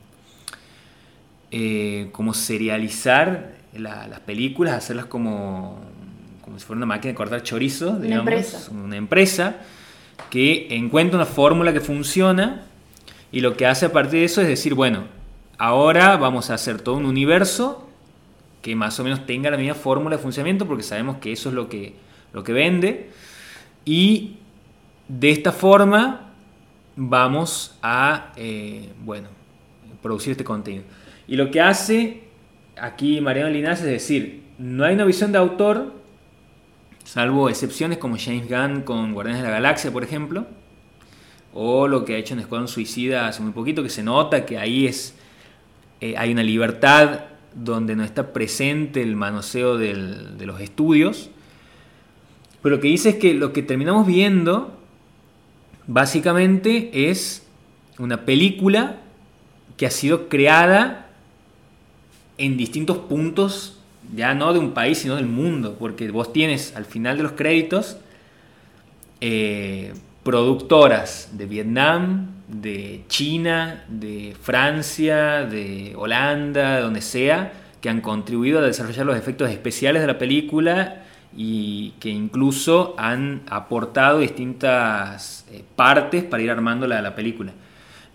eh, 1.51 2.09
como 2.13 2.35
serializar 2.35 3.55
las 3.75 4.21
películas, 4.21 4.75
hacerlas 4.75 5.07
como, 5.07 5.81
como 6.43 6.59
si 6.59 6.67
fuera 6.67 6.79
una 6.79 6.87
máquina 6.87 7.13
de 7.13 7.15
cortar 7.15 7.43
chorizo, 7.43 7.99
digamos, 7.99 8.27
una 8.27 8.35
empresa. 8.35 8.71
una 8.71 8.97
empresa 8.97 9.57
que 10.29 10.69
encuentra 10.77 11.17
una 11.17 11.27
fórmula 11.27 11.73
que 11.73 11.81
funciona 11.81 12.63
y 13.31 13.41
lo 13.41 13.57
que 13.57 13.67
hace 13.67 13.87
a 13.87 13.93
partir 13.93 14.21
de 14.21 14.25
eso 14.25 14.43
es 14.43 14.49
decir, 14.49 14.75
bueno, 14.75 15.05
ahora 15.57 16.17
vamos 16.19 16.51
a 16.51 16.55
hacer 16.55 16.81
todo 16.81 16.97
un 16.97 17.07
universo 17.07 17.89
que 18.61 18.77
más 18.77 18.99
o 19.01 19.05
menos 19.05 19.27
tenga 19.27 19.51
la 19.51 19.57
misma 19.57 19.75
fórmula 19.75 20.17
de 20.17 20.23
funcionamiento 20.23 20.67
porque 20.67 20.83
sabemos 20.83 21.17
que 21.17 21.33
eso 21.33 21.49
es 21.49 21.55
lo 21.55 21.69
que, 21.69 21.95
lo 22.33 22.45
que 22.45 22.53
vende 22.53 23.11
y 23.85 24.37
de 25.19 25.31
esta 25.31 25.53
forma 25.53 26.33
vamos 26.97 27.77
a, 27.83 28.33
eh, 28.37 28.89
bueno, 29.05 29.29
producir 30.01 30.33
este 30.33 30.45
contenido. 30.45 30.85
Y 31.29 31.37
lo 31.37 31.51
que 31.51 31.61
hace 31.61 32.25
aquí 32.79 33.21
Mariano 33.21 33.51
Linas 33.51 33.81
es 33.81 33.87
decir, 33.87 34.43
no 34.59 34.85
hay 34.85 34.95
una 34.95 35.05
visión 35.05 35.31
de 35.31 35.39
autor, 35.39 35.93
salvo 37.05 37.51
excepciones 37.51 37.99
como 37.99 38.17
James 38.19 38.49
Gunn 38.49 38.83
con 38.83 39.13
Guardianes 39.13 39.43
de 39.43 39.49
la 39.49 39.55
Galaxia, 39.55 39.93
por 39.93 40.03
ejemplo, 40.03 40.47
o 41.53 41.89
lo 41.89 42.07
que 42.07 42.15
ha 42.15 42.19
hecho 42.19 42.33
en 42.33 42.41
Escuadrón 42.41 42.69
Suicida 42.69 43.29
hace 43.29 43.43
muy 43.43 43.53
poquito, 43.53 43.83
que 43.83 43.91
se 43.91 44.03
nota 44.03 44.47
que 44.47 44.59
ahí 44.59 44.87
es, 44.87 45.15
eh, 46.01 46.15
hay 46.17 46.33
una 46.33 46.43
libertad 46.43 47.25
donde 47.55 47.97
no 47.97 48.03
está 48.03 48.33
presente 48.33 49.03
el 49.03 49.15
manoseo 49.15 49.77
de 49.77 49.95
los 50.47 50.61
estudios. 50.63 51.29
Pero 52.63 52.77
lo 52.77 52.81
que 52.81 52.89
dice 52.89 53.11
es 53.11 53.17
que 53.17 53.35
lo 53.35 53.53
que 53.53 53.63
terminamos 53.63 54.07
viendo 54.07 54.82
Básicamente 55.87 57.11
es 57.11 57.47
una 57.99 58.25
película 58.25 58.97
que 59.77 59.87
ha 59.87 59.91
sido 59.91 60.29
creada 60.29 61.09
en 62.39 62.57
distintos 62.57 62.99
puntos, 62.99 63.79
ya 64.15 64.35
no 64.35 64.53
de 64.53 64.59
un 64.59 64.73
país, 64.73 64.99
sino 64.99 65.17
del 65.17 65.27
mundo, 65.27 65.77
porque 65.79 66.11
vos 66.11 66.33
tienes 66.33 66.75
al 66.77 66.85
final 66.85 67.17
de 67.17 67.23
los 67.23 67.33
créditos 67.33 67.97
eh, 69.21 69.93
productoras 70.23 71.31
de 71.33 71.47
Vietnam, 71.47 72.31
de 72.49 73.05
China, 73.09 73.85
de 73.89 74.37
Francia, 74.41 75.45
de 75.45 75.95
Holanda, 75.97 76.77
de 76.77 76.83
donde 76.83 77.01
sea, 77.01 77.53
que 77.81 77.89
han 77.89 78.01
contribuido 78.01 78.61
a 78.61 78.63
desarrollar 78.63 79.07
los 79.07 79.17
efectos 79.17 79.51
especiales 79.51 80.03
de 80.03 80.07
la 80.07 80.19
película 80.19 81.03
y 81.37 81.95
que 82.01 82.11
incluso 82.11 82.95
han 82.99 83.43
aportado 83.49 84.19
distintas 84.19 85.47
eh, 85.51 85.65
partes 85.77 86.25
para 86.25 86.43
ir 86.43 86.51
armando 86.51 86.87
la, 86.87 87.01
la 87.01 87.15
película. 87.15 87.53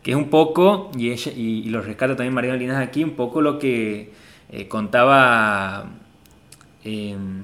Que 0.03 0.11
es 0.11 0.17
un 0.17 0.29
poco, 0.29 0.91
y, 0.97 1.11
ella, 1.11 1.31
y, 1.35 1.63
lo 1.65 1.81
rescata 1.81 2.15
también 2.15 2.33
María 2.33 2.55
Linas 2.55 2.81
aquí, 2.81 3.03
un 3.03 3.15
poco 3.15 3.41
lo 3.41 3.59
que 3.59 4.11
eh, 4.49 4.67
contaba 4.67 5.89
em, 6.83 7.43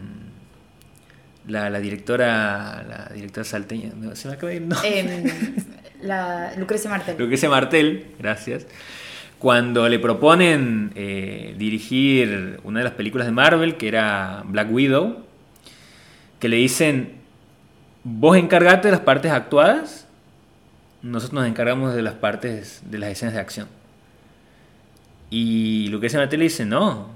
la, 1.47 1.69
la, 1.69 1.79
directora 1.79 2.83
la 2.87 3.13
directora 3.13 3.43
salteña, 3.43 3.91
se 4.15 4.27
me 4.27 4.35
acaba 4.35 4.49
de 4.51 4.55
ir, 4.55 4.61
no. 4.61 4.77
Em, 4.83 5.23
la 6.03 6.53
Lucrecia 6.57 6.89
Martel. 6.89 7.17
Lucrecia 7.17 7.49
Martel, 7.49 8.05
gracias 8.19 8.65
cuando 9.43 9.89
le 9.89 9.99
proponen 9.99 10.93
eh, 10.95 11.53
dirigir 11.57 12.61
una 12.63 12.79
de 12.79 12.85
las 12.85 12.93
películas 12.93 13.27
de 13.27 13.33
Marvel, 13.33 13.75
que 13.75 13.89
era 13.89 14.41
Black 14.45 14.71
Widow, 14.71 15.22
que 16.43 16.49
le 16.49 16.57
dicen, 16.57 17.13
vos 18.03 18.35
encargate 18.35 18.89
de 18.89 18.91
las 18.91 18.99
partes 18.99 19.31
actuadas, 19.31 20.05
nosotros 21.01 21.39
nos 21.39 21.47
encargamos 21.47 21.95
de 21.95 22.01
las 22.01 22.15
partes 22.15 22.81
de 22.83 22.97
las 22.97 23.11
escenas 23.11 23.33
de 23.33 23.39
acción. 23.39 23.69
Y 25.29 25.87
Lucrecia 25.87 26.19
Martel 26.19 26.39
le 26.39 26.43
dice, 26.47 26.65
no, 26.65 27.07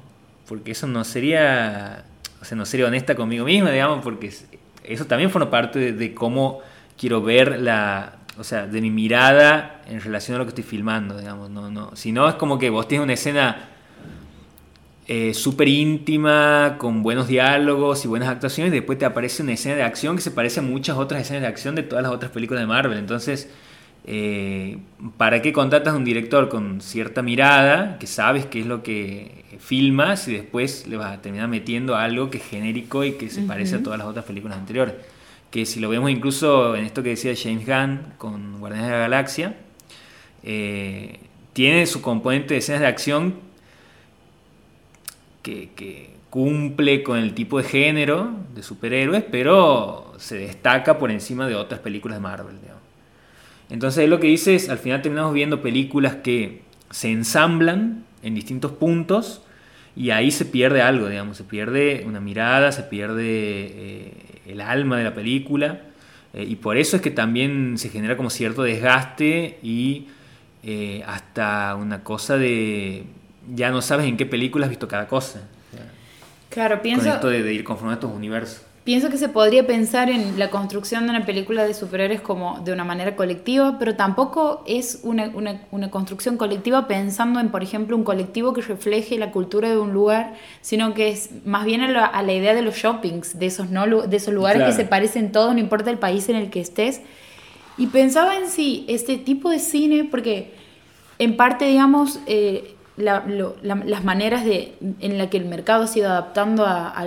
porque 0.48 0.72
eso 0.72 0.88
no 0.88 1.04
sería, 1.04 2.06
o 2.42 2.46
sea, 2.46 2.58
no 2.58 2.66
sería 2.66 2.86
honesta 2.86 3.16
conmigo 3.16 3.44
misma, 3.44 3.70
digamos, 3.70 4.02
porque 4.02 4.34
eso 4.86 5.06
también 5.08 5.30
forma 5.30 5.50
parte 5.50 5.92
de, 5.92 6.14
cómo 6.14 6.62
quiero 6.98 7.22
ver 7.22 7.60
la, 7.60 8.14
o 8.38 8.46
sea, 8.46 8.66
de 8.66 8.80
mi 8.80 8.92
mirada 8.92 9.82
en 9.90 10.00
relación 10.00 10.36
a 10.36 10.38
lo 10.38 10.46
que 10.46 10.52
estoy 10.52 10.64
filmando, 10.64 11.18
digamos, 11.18 11.50
no, 11.50 11.70
no, 11.70 11.98
si 11.98 12.14
no 12.14 12.30
es 12.30 12.36
como 12.36 12.58
que 12.58 12.70
vos 12.70 12.88
tienes 12.88 13.04
una 13.04 13.14
escena 13.16 13.72
eh, 15.08 15.34
súper 15.34 15.70
íntima, 15.70 16.76
con 16.78 17.02
buenos 17.02 17.30
diálogos 17.30 18.04
y 18.04 18.10
buenas 18.10 18.28
actuaciones, 18.28 18.74
y 18.74 18.76
después 18.76 19.00
te 19.00 19.06
aparece 19.06 19.42
una 19.42 19.54
escena 19.54 19.76
de 19.76 19.84
acción 19.84 20.18
que 20.18 20.22
se 20.22 20.32
parece 20.32 20.60
a 20.60 20.64
muchas 20.64 20.98
otras 20.98 21.22
escenas 21.22 21.44
de 21.44 21.48
acción 21.48 21.76
de 21.76 21.84
todas 21.84 22.04
las 22.04 22.12
otras 22.12 22.32
películas 22.32 22.62
de 22.62 22.68
Marvel. 22.68 22.98
Entonces, 22.98 23.50
eh, 24.06 24.80
¿para 25.16 25.42
qué 25.42 25.54
contratas 25.54 25.94
a 25.94 25.98
un 25.98 26.04
director 26.04 26.50
con 26.50 26.82
cierta 26.82 27.22
mirada, 27.22 27.98
que 28.00 28.08
sabes 28.08 28.46
qué 28.46 28.60
es 28.60 28.66
lo 28.66 28.84
que 28.84 29.46
filmas 29.60 30.28
y 30.28 30.34
después 30.34 30.88
le 30.88 30.98
vas 30.98 31.14
a 31.14 31.22
terminar 31.22 31.48
metiendo 31.48 31.96
algo 31.96 32.30
que 32.30 32.38
es 32.40 32.44
genérico 32.46 33.06
y 33.06 33.14
que 33.14 33.30
se 33.30 33.42
parece 33.44 33.78
a 33.78 33.84
todas 33.84 34.00
las 34.00 34.08
otras 34.08 34.26
películas 34.26 34.58
anteriores? 34.58 34.96
Que 35.52 35.66
si 35.66 35.80
lo 35.80 35.88
vemos 35.88 36.12
incluso 36.12 36.76
en 36.76 36.84
esto 36.84 37.02
que 37.02 37.10
decía 37.10 37.34
James 37.42 37.66
Gunn 37.66 38.02
con 38.18 38.60
Guardianes 38.60 38.88
de 38.88 38.94
la 38.94 39.00
Galaxia, 39.00 39.56
eh, 40.44 41.20
tiene 41.54 41.86
su 41.86 42.02
componente 42.02 42.54
de 42.54 42.60
escenas 42.60 42.82
de 42.82 42.88
acción 42.88 43.47
que, 45.48 46.18
cumple 46.30 47.04
con 47.04 47.18
el 47.18 47.34
tipo 47.34 47.58
de 47.58 47.64
género 47.64 48.32
de 48.54 48.62
superhéroes, 48.62 49.24
pero 49.32 50.14
se 50.18 50.38
destaca 50.38 51.00
por 51.00 51.10
encima 51.10 51.48
de 51.48 51.56
otras 51.56 51.80
películas 51.80 52.18
de 52.18 52.22
Marvel. 52.22 52.56
Entonces 53.70 54.08
lo 54.10 54.20
que 54.20 54.28
dice 54.28 54.54
es, 54.54 54.70
al 54.70 54.78
final 54.78 55.02
terminamos 55.02 55.34
viendo 55.34 55.62
películas 55.62 56.16
que 56.16 56.62
se 56.92 57.10
ensamblan 57.12 58.04
en 58.24 58.36
distintos 58.36 58.74
puntos 58.74 59.42
y 59.96 60.12
ahí 60.12 60.32
se 60.32 60.46
pierde 60.46 60.82
algo, 60.82 61.08
digamos, 61.08 61.38
se 61.38 61.44
pierde 61.44 62.04
una 62.06 62.20
mirada, 62.20 62.72
se 62.72 62.84
pierde 62.84 63.24
eh, 63.26 64.14
el 64.48 64.62
alma 64.62 64.98
de 64.98 65.04
la 65.06 65.14
película 65.14 65.82
eh, 66.34 66.46
y 66.48 66.56
por 66.58 66.78
eso 66.78 66.98
es 66.98 67.02
que 67.02 67.12
también 67.12 67.78
se 67.78 67.90
genera 67.90 68.16
como 68.16 68.30
cierto 68.30 68.64
desgaste 68.64 69.60
y 69.64 70.08
eh, 70.64 71.04
hasta 71.08 71.76
una 71.76 72.04
cosa 72.04 72.38
de 72.38 73.06
ya 73.54 73.70
no 73.72 73.82
sabes 73.82 74.08
en 74.08 74.18
qué 74.18 74.26
película 74.26 74.66
has 74.66 74.70
visto 74.70 74.88
cada 74.88 75.08
cosa. 75.08 75.42
Claro, 76.50 76.82
pienso... 76.82 77.06
Con 77.06 77.14
esto 77.14 77.30
de, 77.30 77.54
ir 77.54 77.64
conformando 77.64 78.00
estos 78.00 78.18
universos. 78.18 78.62
Pienso 78.84 79.10
que 79.10 79.18
se 79.18 79.28
podría 79.28 79.68
pensar 79.68 80.10
en 80.10 80.40
la 80.40 80.50
construcción 80.50 81.04
de 81.04 81.10
una 81.10 81.26
película 81.26 81.66
de 81.66 81.74
superhéroes 81.74 82.22
como 82.22 82.62
de 82.62 82.72
una 82.72 82.86
manera 82.86 83.18
colectiva, 83.18 83.78
pero 83.78 83.98
tampoco 83.98 84.64
es 84.66 85.02
una, 85.04 85.30
una, 85.72 85.92
construcción 85.92 86.38
colectiva 86.38 86.88
pensando 86.88 87.42
en, 87.42 87.52
por 87.52 87.64
ejemplo, 87.64 87.98
un 87.98 88.06
colectivo 88.06 88.54
que 88.54 88.62
refleje 88.62 89.18
la 89.18 89.32
cultura 89.32 89.70
de 89.70 89.78
un 89.78 89.92
lugar, 89.92 90.36
sino 90.62 90.94
que 90.94 91.10
es 91.10 91.32
más 91.44 91.66
bien 91.66 91.82
a 91.82 92.22
la, 92.24 92.34
idea 92.34 92.56
de 92.56 92.62
los 92.62 92.76
shoppings, 92.76 93.38
de 93.38 93.48
esos, 93.48 93.70
no, 93.72 93.86
de 93.86 94.16
esos 94.16 94.34
lugares 94.34 94.64
que 94.64 94.72
se 94.72 94.86
parecen 94.86 95.34
todos, 95.34 95.54
no 95.54 95.60
importa 95.60 95.92
el 95.92 96.00
país 96.00 96.30
en 96.30 96.38
el 96.38 96.50
que 96.50 96.62
estés. 96.62 97.02
Y 97.78 97.88
pensaba 97.88 98.38
en 98.38 98.48
sí, 98.48 98.86
este 98.88 99.18
tipo 99.18 99.50
de 99.50 99.60
cine, 99.60 100.08
porque 100.10 100.54
en 101.20 101.36
parte, 101.36 101.66
digamos, 101.66 102.22
eh, 102.26 102.77
las 102.98 104.04
maneras 104.04 104.44
de, 104.44 104.76
en 105.00 105.18
las 105.18 105.28
que 105.28 105.38
el 105.38 105.46
mercado 105.46 105.86
ha 105.86 105.98
ido 105.98 106.10
adaptando 106.10 106.66
a 106.66 107.06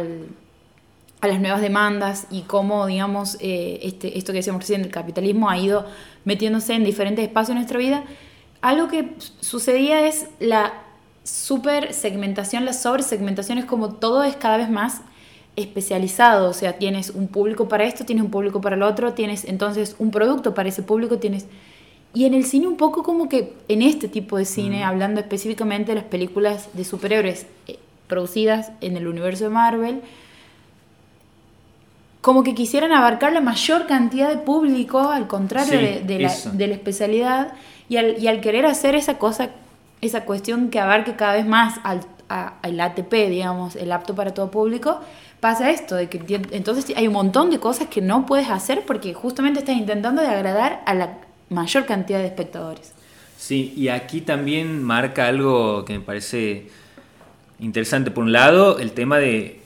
las 1.23 1.41
nuevas 1.41 1.61
demandas 1.61 2.27
y 2.31 2.43
cómo, 2.43 2.87
digamos, 2.87 3.37
eh, 3.41 3.81
este, 3.83 4.17
esto 4.17 4.33
que 4.33 4.39
decíamos 4.39 4.63
recién, 4.63 4.83
el 4.83 4.91
capitalismo 4.91 5.51
ha 5.51 5.59
ido 5.59 5.85
metiéndose 6.25 6.75
en 6.75 6.85
diferentes 6.85 7.25
espacios 7.25 7.49
de 7.49 7.55
nuestra 7.55 7.79
vida, 7.79 8.05
algo 8.63 8.89
que 8.89 9.15
sucedía 9.41 10.07
es 10.07 10.29
la 10.39 10.73
super 11.25 11.93
segmentación, 11.93 12.65
la 12.65 12.73
sobresegmentación 12.73 13.59
es 13.59 13.65
como 13.65 13.95
todo 13.95 14.23
es 14.23 14.37
cada 14.37 14.57
vez 14.57 14.71
más 14.71 15.03
especializado, 15.57 16.49
o 16.49 16.53
sea, 16.53 16.79
tienes 16.79 17.11
un 17.11 17.29
público 17.29 17.69
para 17.69 17.85
esto, 17.85 18.05
tienes 18.05 18.25
un 18.25 18.31
público 18.31 18.61
para 18.61 18.77
el 18.77 18.83
otro, 18.83 19.15
tienes 19.15 19.45
entonces 19.45 19.97
un 19.99 20.11
producto 20.11 20.55
para 20.55 20.69
ese 20.69 20.83
público, 20.83 21.19
tienes... 21.19 21.47
Y 22.13 22.25
en 22.25 22.35
el 22.35 22.45
cine 22.45 22.67
un 22.67 22.77
poco 22.77 23.03
como 23.03 23.29
que 23.29 23.55
en 23.69 23.83
este 23.83 24.09
tipo 24.09 24.37
de 24.37 24.45
cine, 24.45 24.83
hablando 24.83 25.21
específicamente 25.21 25.93
de 25.93 25.97
las 25.97 26.05
películas 26.05 26.69
de 26.73 26.85
superhéroes 26.85 27.47
eh, 27.69 27.79
producidas 28.09 28.73
en 28.81 28.97
el 28.97 29.07
universo 29.07 29.45
de 29.45 29.51
Marvel, 29.51 30.03
como 32.21 32.43
que 32.43 32.55
quisieran 32.55 32.93
abarcar 32.93 33.33
la 33.33 33.41
mayor 33.41 33.87
cantidad 33.87 34.29
de 34.29 34.39
público, 34.39 34.99
al 34.99 35.27
contrario 35.27 36.03
de, 36.05 36.19
la, 36.19 36.75
especialidad, 36.75 37.55
y 37.89 37.97
al, 37.97 38.41
querer 38.41 38.67
hacer 38.67 38.95
esa 38.95 39.17
cosa, 39.17 39.51
esa 40.01 40.25
cuestión 40.25 40.69
que 40.69 40.81
abarque 40.81 41.15
cada 41.15 41.35
vez 41.35 41.47
más 41.47 41.81
al, 41.83 42.81
ATP, 42.81 43.13
digamos, 43.29 43.75
el 43.77 43.91
apto 43.91 44.15
para 44.15 44.35
todo 44.35 44.51
público, 44.51 45.01
pasa 45.41 45.71
esto, 45.71 45.95
de 45.95 46.09
que 46.09 46.43
entonces 46.51 46.95
hay 46.95 47.07
un 47.07 47.15
montón 47.15 47.51
de 47.51 47.59
cosas 47.59 47.89
que 47.89 48.03
no 48.03 48.27
puedes 48.27 48.51
hacer 48.51 48.85
porque 48.85 49.15
justamente 49.15 49.61
estás 49.61 49.77
intentando 49.77 50.21
de 50.21 50.29
agradar 50.29 50.83
a 50.85 50.93
la 50.93 51.17
mayor 51.51 51.85
cantidad 51.87 52.19
de 52.19 52.27
espectadores. 52.27 52.95
Sí, 53.37 53.73
y 53.77 53.89
aquí 53.89 54.23
también 54.23 54.83
marca 54.83 55.27
algo 55.27 55.85
que 55.85 55.95
me 55.95 56.01
parece 56.01 56.69
interesante. 57.59 58.11
Por 58.11 58.25
un 58.25 58.33
lado, 58.33 58.79
el 58.79 58.93
tema 58.93 59.19
de 59.19 59.61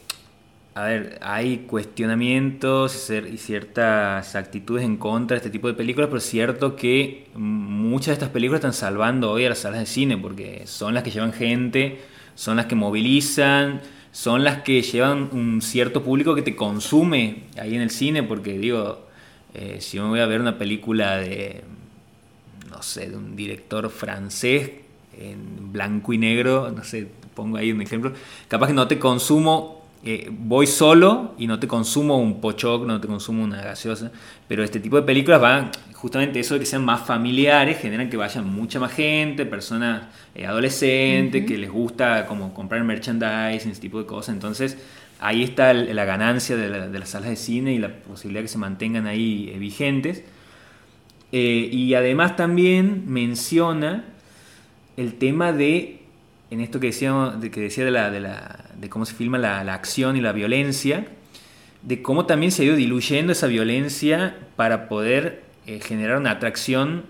a 0.76 0.86
ver, 0.86 1.18
hay 1.22 1.58
cuestionamientos 1.68 3.08
y 3.08 3.38
ciertas 3.38 4.34
actitudes 4.34 4.84
en 4.84 4.96
contra 4.96 5.36
de 5.36 5.38
este 5.38 5.50
tipo 5.50 5.68
de 5.68 5.74
películas, 5.74 6.08
pero 6.08 6.18
es 6.18 6.24
cierto 6.24 6.74
que 6.74 7.28
muchas 7.34 8.06
de 8.08 8.12
estas 8.14 8.30
películas 8.30 8.58
están 8.58 8.72
salvando 8.72 9.30
hoy 9.30 9.44
a 9.44 9.50
las 9.50 9.58
salas 9.58 9.78
de 9.78 9.86
cine 9.86 10.18
porque 10.18 10.62
son 10.66 10.92
las 10.92 11.04
que 11.04 11.12
llevan 11.12 11.32
gente, 11.32 12.00
son 12.34 12.56
las 12.56 12.66
que 12.66 12.74
movilizan, 12.74 13.82
son 14.10 14.42
las 14.42 14.62
que 14.62 14.82
llevan 14.82 15.28
un 15.30 15.62
cierto 15.62 16.02
público 16.02 16.34
que 16.34 16.42
te 16.42 16.56
consume 16.56 17.44
ahí 17.56 17.76
en 17.76 17.80
el 17.80 17.90
cine, 17.90 18.24
porque 18.24 18.58
digo, 18.58 19.06
eh, 19.54 19.76
si 19.78 19.98
yo 19.98 20.02
me 20.02 20.08
voy 20.08 20.20
a 20.20 20.26
ver 20.26 20.40
una 20.40 20.58
película 20.58 21.18
de, 21.18 21.62
sé, 22.84 23.10
de 23.10 23.16
un 23.16 23.34
director 23.34 23.90
francés 23.90 24.70
en 25.18 25.72
blanco 25.72 26.12
y 26.12 26.18
negro, 26.18 26.70
no 26.70 26.84
sé, 26.84 27.08
pongo 27.34 27.56
ahí 27.56 27.72
un 27.72 27.82
ejemplo, 27.82 28.12
capaz 28.48 28.68
que 28.68 28.72
no 28.74 28.86
te 28.86 28.98
consumo 28.98 29.84
eh, 30.06 30.28
voy 30.30 30.66
solo 30.66 31.32
y 31.38 31.46
no 31.46 31.58
te 31.58 31.66
consumo 31.66 32.18
un 32.18 32.38
pochoc, 32.42 32.84
no 32.84 33.00
te 33.00 33.08
consumo 33.08 33.42
una 33.42 33.62
gaseosa, 33.62 34.12
pero 34.46 34.62
este 34.62 34.78
tipo 34.78 34.96
de 34.96 35.02
películas 35.02 35.40
van, 35.40 35.70
justamente 35.94 36.38
eso 36.40 36.54
de 36.54 36.60
que 36.60 36.66
sean 36.66 36.84
más 36.84 37.06
familiares, 37.06 37.78
generan 37.78 38.10
que 38.10 38.18
vayan 38.18 38.46
mucha 38.46 38.78
más 38.78 38.92
gente, 38.92 39.46
personas 39.46 40.02
eh, 40.34 40.44
adolescentes, 40.44 41.46
que 41.46 41.56
les 41.56 41.70
gusta 41.70 42.26
como 42.26 42.52
comprar 42.52 42.84
merchandising, 42.84 43.70
ese 43.70 43.80
tipo 43.80 43.98
de 43.98 44.04
cosas, 44.04 44.34
entonces 44.34 44.76
ahí 45.20 45.42
está 45.42 45.72
la 45.72 46.04
ganancia 46.04 46.54
de, 46.54 46.68
las 46.68 47.08
salas 47.08 47.30
de 47.30 47.36
cine 47.36 47.72
y 47.72 47.78
la 47.78 47.88
posibilidad 47.88 48.40
de 48.40 48.44
que 48.44 48.48
se 48.52 48.58
mantengan 48.58 49.06
ahí 49.06 49.48
eh, 51.36 51.68
y 51.72 51.94
además 51.94 52.36
también 52.36 53.06
menciona 53.08 54.04
el 54.96 55.14
tema 55.14 55.52
de 55.52 55.98
en 56.52 56.60
esto 56.60 56.78
que, 56.78 56.86
decíamos, 56.86 57.40
de, 57.40 57.50
que 57.50 57.60
decía 57.60 57.84
de, 57.84 57.90
la, 57.90 58.08
de, 58.08 58.20
la, 58.20 58.66
de 58.78 58.88
cómo 58.88 59.04
se 59.04 59.14
filma 59.14 59.36
la, 59.36 59.64
la, 59.64 59.74
acción 59.74 60.16
y 60.16 60.20
la 60.20 60.30
violencia, 60.30 61.08
de 61.82 62.02
cómo 62.02 62.26
también 62.26 62.52
se 62.52 62.62
ha 62.62 62.66
ido 62.66 62.76
diluyendo 62.76 63.32
esa 63.32 63.48
violencia 63.48 64.36
para 64.54 64.88
poder 64.88 65.42
eh, 65.66 65.80
generar 65.80 66.18
una 66.18 66.30
atracción 66.30 67.02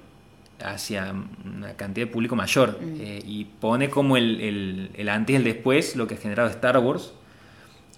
hacia 0.65 1.15
una 1.45 1.75
cantidad 1.75 2.07
de 2.07 2.11
público 2.11 2.35
mayor. 2.35 2.79
Mm. 2.81 3.01
Eh, 3.03 3.23
y 3.27 3.45
pone 3.45 3.91
como 3.91 4.17
el, 4.17 4.41
el, 4.41 4.91
el, 4.95 5.09
antes 5.11 5.35
y 5.35 5.37
el 5.37 5.45
después 5.45 5.97
lo 5.97 6.07
que 6.07 6.15
ha 6.15 6.17
generado 6.17 6.49
Star 6.49 6.79
Wars, 6.79 7.13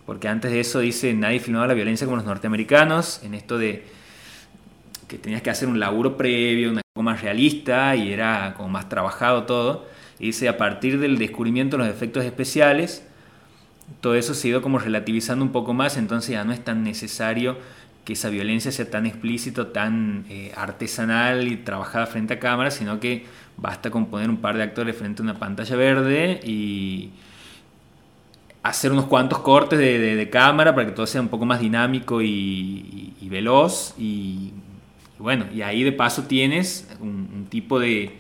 porque 0.07 0.27
antes 0.27 0.51
de 0.51 0.59
eso 0.59 0.81
dice, 0.81 1.15
nadie 1.15 1.39
filmaba 1.39 1.69
la 1.69 1.75
violencia 1.75 2.05
como 2.05 2.17
los 2.17 2.27
norteamericanos, 2.27 3.23
en 3.23 3.35
esto 3.35 3.59
de 3.59 3.95
que 5.09 5.19
tenías 5.19 5.43
que 5.43 5.51
hacer 5.51 5.69
un 5.69 5.79
laburo 5.79 6.17
previo, 6.17 6.71
una 6.71 6.83
poco 6.93 7.03
más 7.03 7.23
realista 7.23 7.95
y 7.97 8.13
era 8.13 8.55
como 8.57 8.69
más 8.69 8.89
trabajado 8.89 9.45
todo 9.45 9.97
dice, 10.19 10.49
a 10.49 10.57
partir 10.57 10.99
del 10.99 11.19
descubrimiento 11.19 11.77
de 11.77 11.85
los 11.85 11.95
efectos 11.95 12.25
especiales, 12.25 13.07
todo 14.01 14.15
eso 14.15 14.35
se 14.35 14.49
ha 14.49 14.51
ido 14.51 14.63
como 14.63 14.79
relativizando 14.79 15.45
un 15.45 15.53
poco 15.53 15.75
más, 15.75 15.97
entonces 15.97 16.31
ya 16.31 16.45
no 16.45 16.53
es 16.53 16.65
tan 16.65 16.83
necesario 16.83 17.57
que 18.05 18.15
esa 18.15 18.29
violencia 18.29 18.71
sea 18.71 18.89
tan 18.89 19.05
explícito, 19.07 19.69
tan 19.69 20.25
eh, 20.29 20.53
artesanal 20.57 21.49
y 21.49 21.57
trabajada 21.57 22.07
frente 22.07 22.35
a 22.35 22.39
cámara, 22.39 22.71
sino 22.71 23.01
que 23.01 23.27
basta 23.57 23.91
con 23.91 24.07
poner 24.07 24.31
un 24.31 24.39
par 24.39 24.57
de 24.57 24.63
actores 24.63 24.97
frente 24.97 25.23
a 25.23 25.25
una 25.25 25.39
pantalla 25.39 25.77
verde 25.77 26.41
y 26.45 27.11
hacer 28.63 28.93
unos 28.93 29.07
cuantos 29.07 29.41
cortes 29.41 29.79
de, 29.79 30.29
cámara 30.31 30.75
para 30.75 30.87
que 30.87 30.93
todo 30.93 31.07
sea 31.07 31.21
un 31.21 31.29
poco 31.29 31.47
más 31.47 31.61
dinámico 31.61 32.23
y, 32.23 33.15
veloz. 33.23 33.95
Y, 33.99 34.53
bueno, 35.19 35.47
y 35.53 35.63
ahí 35.63 35.83
de 35.83 35.93
paso 35.93 36.25
tienes 36.25 36.89
un 37.01 37.47
tipo 37.49 37.79
de, 37.79 38.13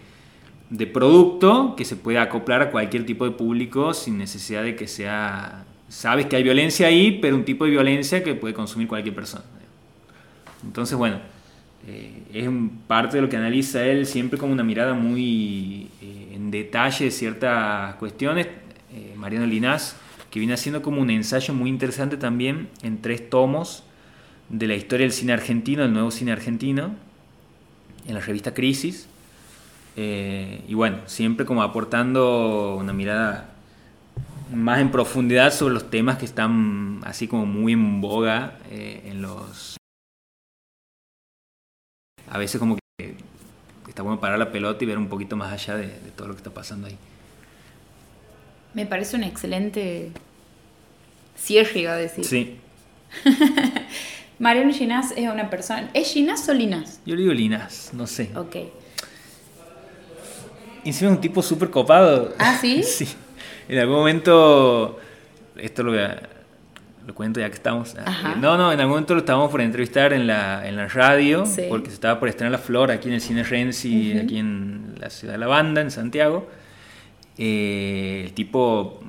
producto 0.92 1.76
que 1.76 1.84
se 1.84 1.96
puede 1.96 2.18
acoplar 2.18 2.62
a 2.62 2.70
cualquier 2.70 3.04
tipo 3.04 3.24
de 3.24 3.32
público 3.32 3.94
sin 3.94 4.18
necesidad 4.18 4.62
de 4.62 4.76
que 4.76 4.88
sea... 4.88 5.64
Sabes 5.88 6.26
que 6.26 6.34
hay 6.34 6.42
violencia 6.42 6.88
ahí, 6.88 7.18
pero 7.22 7.36
un 7.36 7.44
tipo 7.44 7.64
de 7.64 7.70
violencia 7.70 8.24
que 8.24 8.34
puede 8.34 8.54
consumir 8.54 8.88
cualquier 8.88 9.14
persona. 9.14 9.44
Entonces, 10.64 10.98
bueno, 10.98 11.20
eh, 11.86 12.22
es 12.32 12.48
parte 12.88 13.18
de 13.18 13.22
lo 13.22 13.28
que 13.28 13.36
analiza 13.36 13.84
él 13.84 14.06
siempre 14.06 14.36
con 14.36 14.50
una 14.50 14.64
mirada 14.64 14.94
muy 14.94 15.88
eh, 16.02 16.32
en 16.34 16.50
detalle 16.50 17.04
de 17.04 17.10
ciertas 17.12 17.94
cuestiones. 17.96 18.48
Eh, 18.92 19.14
Mariano 19.16 19.46
Linás, 19.46 19.96
que 20.30 20.40
viene 20.40 20.54
haciendo 20.54 20.82
como 20.82 21.00
un 21.00 21.10
ensayo 21.10 21.54
muy 21.54 21.70
interesante 21.70 22.16
también 22.16 22.68
en 22.82 23.00
tres 23.00 23.30
tomos 23.30 23.85
de 24.48 24.66
la 24.66 24.74
historia 24.74 25.04
del 25.04 25.12
cine 25.12 25.32
argentino, 25.32 25.82
del 25.82 25.92
nuevo 25.92 26.10
cine 26.10 26.32
argentino, 26.32 26.94
en 28.06 28.14
la 28.14 28.20
revista 28.20 28.54
Crisis 28.54 29.08
eh, 29.96 30.62
y 30.68 30.74
bueno, 30.74 30.98
siempre 31.06 31.46
como 31.46 31.62
aportando 31.62 32.76
una 32.76 32.92
mirada 32.92 33.48
más 34.52 34.80
en 34.80 34.90
profundidad 34.90 35.52
sobre 35.52 35.72
los 35.72 35.90
temas 35.90 36.18
que 36.18 36.26
están 36.26 37.00
así 37.04 37.26
como 37.26 37.46
muy 37.46 37.72
en 37.72 38.00
boga 38.02 38.58
eh, 38.70 39.02
en 39.06 39.22
los... 39.22 39.76
A 42.28 42.38
veces 42.38 42.58
como 42.58 42.76
que 42.98 43.16
está 43.88 44.02
bueno 44.02 44.20
parar 44.20 44.38
la 44.38 44.52
pelota 44.52 44.84
y 44.84 44.86
ver 44.86 44.98
un 44.98 45.08
poquito 45.08 45.36
más 45.36 45.52
allá 45.52 45.76
de, 45.76 45.86
de 45.86 46.10
todo 46.14 46.28
lo 46.28 46.34
que 46.34 46.38
está 46.38 46.52
pasando 46.52 46.88
ahí. 46.88 46.98
Me 48.74 48.84
parece 48.84 49.16
un 49.16 49.24
excelente 49.24 50.12
cierre, 51.36 51.80
iba 51.80 51.92
a 51.92 51.96
decir. 51.96 52.24
Sí. 52.24 52.58
Mariano 54.38 54.72
Ginás 54.72 55.12
es 55.16 55.28
una 55.30 55.48
persona. 55.50 55.88
¿Es 55.94 56.12
Ginás 56.12 56.48
o 56.48 56.54
Linás? 56.54 57.00
Yo 57.06 57.14
le 57.16 57.22
digo 57.22 57.32
Linas, 57.34 57.90
no 57.94 58.06
sé. 58.06 58.30
Ok. 58.36 58.56
Y 60.84 60.88
encima 60.90 61.10
es 61.10 61.16
un 61.16 61.20
tipo 61.20 61.42
súper 61.42 61.70
copado. 61.70 62.34
¿Ah, 62.38 62.56
sí? 62.60 62.82
sí. 62.84 63.08
En 63.68 63.78
algún 63.78 63.96
momento, 63.96 64.98
esto 65.56 65.82
lo, 65.82 65.92
voy 65.92 66.00
a- 66.00 66.28
lo 67.06 67.14
cuento 67.14 67.40
ya 67.40 67.48
que 67.48 67.54
estamos. 67.54 67.96
Ajá. 68.04 68.32
Eh, 68.32 68.36
No, 68.40 68.56
no, 68.56 68.72
en 68.72 68.78
algún 68.80 68.92
momento 68.94 69.14
lo 69.14 69.20
estábamos 69.20 69.50
por 69.50 69.60
entrevistar 69.60 70.12
en 70.12 70.26
la, 70.26 70.68
en 70.68 70.76
la 70.76 70.86
radio, 70.88 71.46
Sí. 71.46 71.62
porque 71.68 71.88
se 71.88 71.94
estaba 71.94 72.20
por 72.20 72.28
estrenar 72.28 72.52
La 72.52 72.58
Flor 72.58 72.90
aquí 72.90 73.08
en 73.08 73.14
el 73.14 73.20
Cine 73.20 73.42
Renzi, 73.42 74.18
aquí 74.18 74.38
en 74.38 74.94
la 75.00 75.10
ciudad 75.10 75.34
de 75.34 75.38
La 75.38 75.46
Banda, 75.46 75.80
en 75.80 75.90
Santiago. 75.90 76.48
Eh, 77.38 78.22
el 78.26 78.32
tipo, 78.32 79.00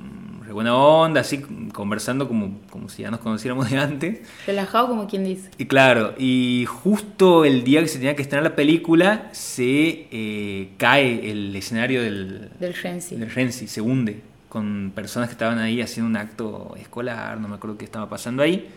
re 0.48 0.54
buena 0.54 0.74
onda, 0.74 1.20
así 1.20 1.42
conversando 1.74 2.26
como, 2.26 2.58
como 2.70 2.88
si 2.88 3.02
ya 3.02 3.10
nos 3.10 3.20
conociéramos 3.20 3.70
de 3.70 3.76
antes. 3.76 4.20
Relajado 4.46 4.88
como 4.88 5.06
quien 5.06 5.24
dice. 5.24 5.50
Y 5.58 5.66
claro, 5.66 6.14
y 6.16 6.64
justo 6.66 7.44
el 7.44 7.64
día 7.64 7.82
que 7.82 7.88
se 7.88 7.98
tenía 7.98 8.16
que 8.16 8.22
estrenar 8.22 8.44
la 8.44 8.56
película, 8.56 9.28
se 9.32 10.08
eh, 10.10 10.70
cae 10.78 11.30
el 11.30 11.54
escenario 11.54 12.02
del, 12.02 12.48
Del 12.58 12.72
Renzi. 12.72 13.16
del 13.16 13.30
Renzi, 13.30 13.68
se 13.68 13.82
hunde 13.82 14.22
con 14.48 14.92
personas 14.94 15.28
que 15.28 15.32
estaban 15.32 15.58
ahí 15.58 15.82
haciendo 15.82 16.08
un 16.08 16.16
acto 16.16 16.74
escolar, 16.80 17.38
no 17.38 17.48
me 17.48 17.56
acuerdo 17.56 17.76
qué 17.76 17.84
estaba 17.84 18.08
pasando 18.08 18.42
ahí. 18.42 18.70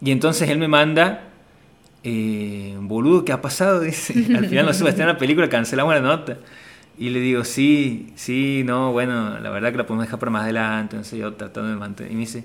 Y 0.00 0.12
entonces 0.12 0.48
él 0.48 0.58
me 0.58 0.68
manda, 0.68 1.24
eh, 2.04 2.76
boludo, 2.80 3.24
¿qué 3.24 3.32
ha 3.32 3.42
pasado? 3.42 3.80
Dice, 3.82 4.14
al 4.36 4.46
final 4.46 4.66
no 4.66 4.72
se 4.72 4.84
va 4.84 4.90
a 4.90 4.90
estrenar 4.90 5.14
la 5.14 5.18
película, 5.18 5.48
cancelamos 5.48 5.92
la 5.94 6.00
nota. 6.00 6.38
Y 6.98 7.10
le 7.10 7.20
digo, 7.20 7.44
sí, 7.44 8.12
sí, 8.16 8.62
no, 8.66 8.92
bueno, 8.92 9.38
la 9.38 9.50
verdad 9.50 9.70
que 9.70 9.78
la 9.78 9.86
podemos 9.86 10.06
dejar 10.06 10.18
para 10.18 10.30
más 10.32 10.42
adelante, 10.42 10.96
entonces 10.96 11.18
yo 11.18 11.32
tratando 11.34 11.70
de 11.70 11.76
mantener. 11.76 12.10
Y 12.10 12.14
me 12.16 12.20
dice, 12.22 12.44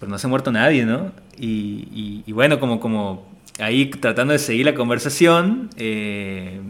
pero 0.00 0.10
no 0.10 0.18
se 0.18 0.26
ha 0.26 0.30
muerto 0.30 0.50
nadie, 0.50 0.84
¿no? 0.84 1.12
Y, 1.38 1.86
y- 1.92 2.22
y 2.26 2.32
bueno, 2.32 2.58
como, 2.58 2.80
como 2.80 3.24
ahí 3.60 3.86
tratando 3.86 4.32
de 4.32 4.40
seguir 4.40 4.66
la 4.66 4.74
conversación, 4.74 5.70
eh, 5.76 6.60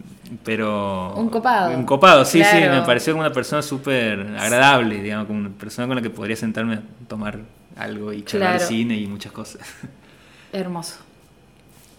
pero... 0.45 1.15
Un 1.17 1.31
copado. 1.31 1.75
Un 1.77 1.85
copado, 1.85 2.25
sí, 2.27 2.43
sí, 2.45 2.57
me 2.57 2.83
pareció 2.83 3.15
como 3.15 3.25
una 3.25 3.33
persona 3.33 3.63
súper 3.63 4.21
agradable, 4.39 5.03
digamos, 5.03 5.27
como 5.27 5.39
una 5.39 5.49
persona 5.51 5.87
con 5.87 5.97
la 5.97 6.03
que 6.03 6.11
podría 6.11 6.37
sentarme 6.37 6.75
a 6.75 6.83
tomar 7.09 7.39
algo 7.77 8.13
y 8.13 8.23
charlar 8.23 8.53
de 8.53 8.59
Claro. 8.59 8.69
cine 8.69 8.97
y 8.99 9.07
muchas 9.07 9.33
cosas. 9.33 9.63
Hermoso. 10.53 10.97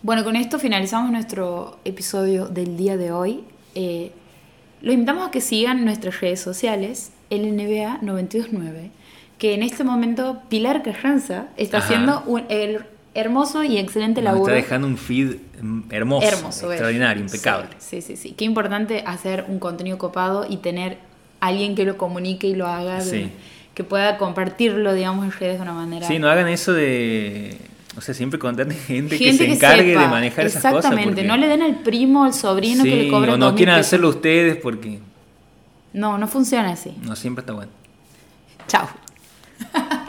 Bueno, 0.04 0.24
con 0.24 0.36
esto 0.36 0.60
finalizamos 0.60 1.12
nuestro 1.12 1.80
episodio 1.86 2.46
del 2.48 2.78
día 2.78 2.96
de 2.98 3.12
hoy. 3.12 3.44
Eh, 3.74 4.12
los 4.84 4.94
invitamos 4.94 5.28
a 5.28 5.32
que 5.32 5.42
sigan 5.42 5.84
nuestras 5.86 6.22
redes 6.22 6.40
sociales, 6.40 7.12
LNBA 7.32 7.98
929, 8.04 8.92
que 9.40 9.56
en 9.56 9.64
este 9.64 9.84
momento 9.84 10.42
Pilar 10.50 10.84
Carranza 10.84 11.48
está 11.58 11.78
Ajá. 11.78 11.88
haciendo 11.88 12.24
un 12.28 12.44
el 12.50 12.86
hermoso 13.16 13.64
y 13.64 13.78
excelente 13.78 14.22
Nos 14.22 14.34
laburo. 14.34 14.54
está 14.54 14.64
dejando 14.66 14.88
un 14.88 14.98
feed 14.98 15.36
hermoso, 15.90 16.28
Hermoso, 16.28 16.72
extraordinario, 16.72 17.24
impecable. 17.24 17.70
Sí, 17.80 18.02
sí, 18.02 18.16
sí. 18.18 18.32
Qué 18.38 18.44
importante 18.46 19.04
hacer 19.08 19.46
un 19.48 19.60
contenido 19.60 19.98
copado 19.98 20.46
y 20.50 20.58
tener 20.58 20.98
alguien 21.40 21.76
que 21.76 21.86
lo 21.86 21.98
comunique 21.98 22.48
y 22.48 22.56
lo 22.56 22.68
haga, 22.68 22.96
de- 23.04 23.10
Sí. 23.10 23.30
que 23.76 23.84
pueda 23.84 24.18
compartirlo, 24.18 24.94
digamos, 24.94 25.26
en 25.26 25.32
redes 25.32 25.58
de 25.58 25.62
una 25.64 25.74
manera. 25.74 26.08
Sí, 26.08 26.20
no 26.20 26.28
hagan 26.30 26.48
eso 26.48 26.74
de... 26.74 27.58
O 27.96 28.02
sea, 28.02 28.14
siempre 28.16 28.40
contarle 28.40 28.74
gente, 28.74 29.18
que 29.18 29.26
Gente 29.26 29.46
se 29.46 29.52
encargue 29.54 29.92
de 29.98 30.08
manejar 30.08 30.46
esas 30.48 30.62
cosas. 30.64 30.78
Exactamente, 30.78 31.12
porque- 31.22 31.28
no 31.28 31.38
le 31.38 31.48
den 31.48 31.62
al 31.62 31.76
primo, 31.84 32.24
al 32.24 32.34
sobrino 32.34 32.84
que 32.84 32.96
le 32.96 33.08
cobra 33.10 33.34
o 33.34 33.38
no 33.38 33.52
2.000 33.52 33.56
quieran 33.56 33.80
hacerlo 33.80 34.10
ustedes 34.10 34.58
porque 34.58 35.00
No, 35.94 36.18
no 36.18 36.28
funciona 36.28 36.72
así. 36.72 36.96
no 37.04 37.16
siempre 37.16 37.42
está 37.42 37.54
bueno. 37.54 37.72
Chao. 38.68 38.88